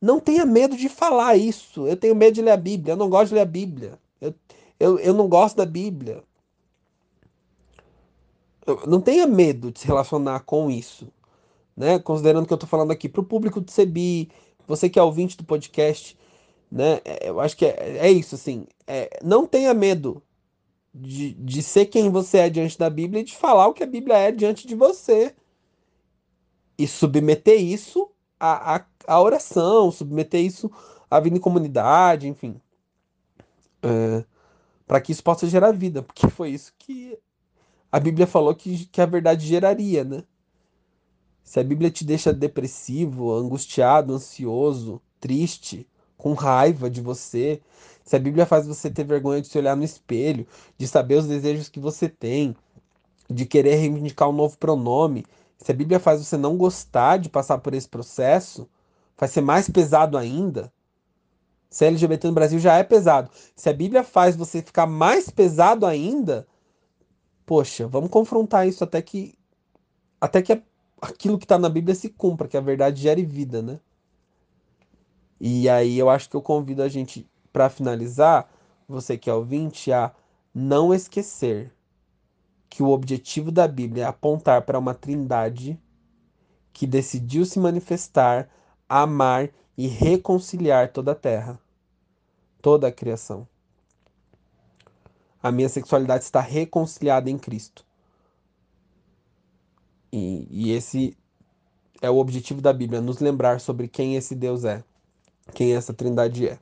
[0.00, 1.86] Não tenha medo de falar isso.
[1.86, 3.98] Eu tenho medo de ler a Bíblia, eu não gosto de ler a Bíblia.
[4.20, 4.34] Eu,
[4.78, 6.22] eu, eu não gosto da Bíblia.
[8.66, 11.06] Eu, não tenha medo de se relacionar com isso
[11.76, 11.98] né?
[11.98, 14.30] Considerando que eu estou falando aqui para o público do CEBI,
[14.66, 16.18] você que é ouvinte do podcast,
[16.70, 17.00] Né?
[17.04, 18.66] É, eu acho que é, é isso, assim.
[18.86, 20.22] É, não tenha medo
[20.94, 23.86] de, de ser quem você é diante da Bíblia e de falar o que a
[23.86, 25.34] Bíblia é diante de você.
[26.78, 30.70] E submeter isso à, à, à oração, submeter isso
[31.10, 32.60] à vida em comunidade, enfim.
[33.82, 34.24] É,
[34.86, 37.18] para que isso possa gerar vida, porque foi isso que
[37.90, 40.24] a Bíblia falou que, que a verdade geraria, né?
[41.46, 45.88] Se a Bíblia te deixa depressivo, angustiado, ansioso, triste,
[46.18, 47.62] com raiva de você,
[48.04, 50.44] se a Bíblia faz você ter vergonha de se olhar no espelho,
[50.76, 52.56] de saber os desejos que você tem,
[53.30, 55.24] de querer reivindicar um novo pronome,
[55.56, 58.68] se a Bíblia faz você não gostar de passar por esse processo,
[59.16, 60.72] vai ser mais pesado ainda.
[61.70, 63.30] Se LGBT no Brasil já é pesado.
[63.54, 66.44] Se a Bíblia faz você ficar mais pesado ainda,
[67.46, 69.38] poxa, vamos confrontar isso até que
[70.20, 70.52] até que
[71.06, 73.80] aquilo que está na Bíblia se cumpra, que a verdade gere vida, né?
[75.40, 78.50] E aí eu acho que eu convido a gente, para finalizar,
[78.88, 80.12] você que é ouvinte, a
[80.54, 81.72] não esquecer
[82.68, 85.80] que o objetivo da Bíblia é apontar para uma trindade
[86.72, 88.50] que decidiu se manifestar,
[88.88, 91.58] amar e reconciliar toda a terra,
[92.60, 93.46] toda a criação.
[95.42, 97.85] A minha sexualidade está reconciliada em Cristo.
[100.12, 101.16] E, e esse
[102.00, 104.82] é o objetivo da Bíblia, nos lembrar sobre quem esse Deus é,
[105.54, 106.58] quem essa trindade é.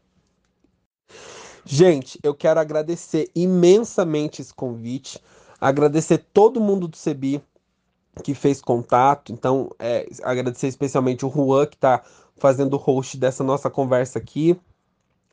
[1.64, 5.18] Gente, eu quero agradecer imensamente esse convite,
[5.60, 7.42] agradecer todo mundo do CEBI
[8.22, 12.02] que fez contato, então é, agradecer especialmente o Juan que está
[12.36, 14.58] fazendo o host dessa nossa conversa aqui.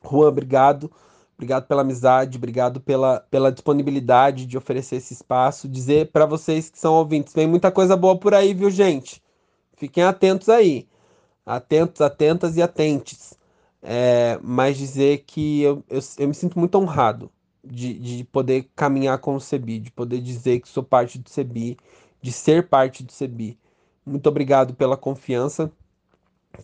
[0.02, 0.90] Juan, obrigado.
[1.36, 5.68] Obrigado pela amizade, obrigado pela, pela disponibilidade de oferecer esse espaço.
[5.68, 9.22] Dizer para vocês que são ouvintes, vem muita coisa boa por aí, viu, gente?
[9.76, 10.86] Fiquem atentos aí.
[11.44, 13.34] Atentos, atentas e atentes.
[13.82, 17.28] É, mas dizer que eu, eu, eu, me sinto muito honrado
[17.64, 21.76] de, de poder caminhar com o CEBI, de poder dizer que sou parte do CEBI,
[22.20, 23.58] de ser parte do CEBI.
[24.06, 25.70] Muito obrigado pela confiança,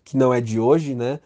[0.05, 1.19] que não é de hoje, né?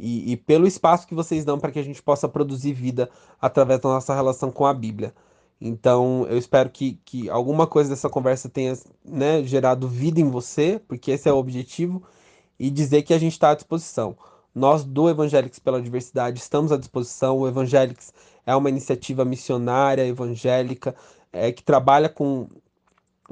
[0.00, 3.80] E, e pelo espaço que vocês dão para que a gente possa produzir vida através
[3.80, 5.14] da nossa relação com a Bíblia.
[5.60, 8.74] Então, eu espero que, que alguma coisa dessa conversa tenha
[9.04, 12.02] né, gerado vida em você, porque esse é o objetivo,
[12.58, 14.16] e dizer que a gente está à disposição.
[14.54, 17.38] Nós, do Evangélicos pela Diversidade, estamos à disposição.
[17.38, 18.12] O Evangélicos
[18.46, 20.94] é uma iniciativa missionária evangélica
[21.32, 22.48] é, que trabalha com,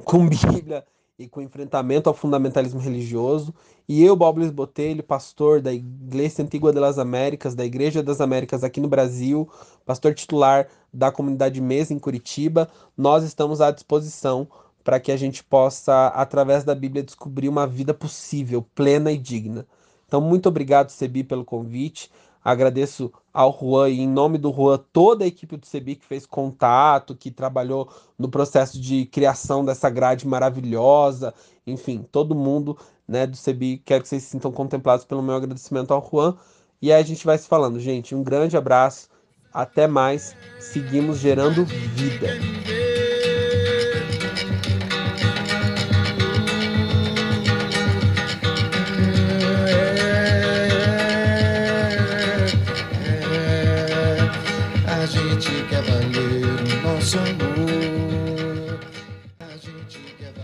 [0.05, 0.85] com Bíblia
[1.19, 3.53] e com enfrentamento ao fundamentalismo religioso.
[3.87, 8.63] E eu, Bob Luiz Botelho, pastor da Igreja Antigua das Américas, da Igreja das Américas
[8.63, 9.49] aqui no Brasil,
[9.85, 14.47] pastor titular da comunidade Mesa em Curitiba, nós estamos à disposição
[14.81, 19.67] para que a gente possa, através da Bíblia, descobrir uma vida possível, plena e digna.
[20.07, 22.09] Então, muito obrigado, Sebi, pelo convite.
[22.43, 26.25] Agradeço ao Juan e em nome do Juan toda a equipe do CEBI que fez
[26.25, 31.33] contato, que trabalhou no processo de criação dessa grade maravilhosa,
[31.67, 32.77] enfim, todo mundo
[33.07, 36.37] né, do CEBI, quero que vocês se sintam contemplados pelo meu agradecimento ao Juan.
[36.81, 38.15] E aí a gente vai se falando, gente.
[38.15, 39.09] Um grande abraço,
[39.51, 42.27] até mais, seguimos gerando vida.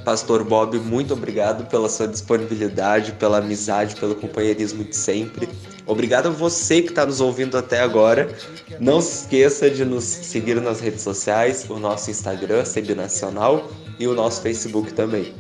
[0.06, 5.50] Pastor Bob, muito obrigado pela sua disponibilidade, pela amizade, pelo companheirismo de sempre.
[5.88, 8.30] Obrigado a você que está nos ouvindo até agora.
[8.80, 13.68] Não se esqueça de nos seguir nas redes sociais, o nosso Instagram, CB Nacional,
[14.00, 15.34] e o nosso Facebook também.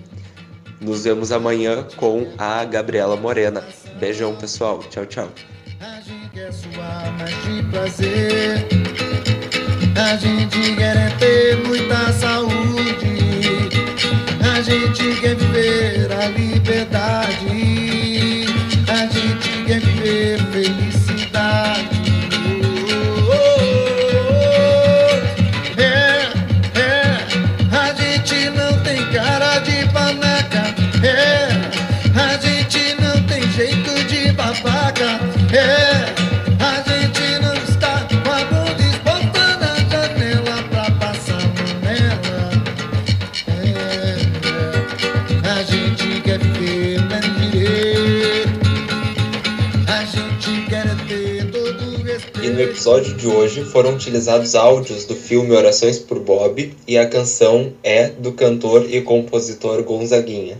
[0.82, 3.64] Nos vemos amanhã com a Gabriela Morena.
[4.00, 4.80] Beijão, pessoal.
[4.90, 5.30] Tchau, tchau.
[5.80, 8.68] A gente quer suar, mas de prazer.
[9.96, 13.15] A gente quer é ter muita saúde
[14.62, 17.36] gente quer viver a liberdade,
[18.88, 21.95] a gente quer viver felicidade.
[52.86, 58.10] Episódio de hoje foram utilizados áudios do filme Orações por Bob e a canção é
[58.10, 60.60] do cantor e compositor Gonzaguinha.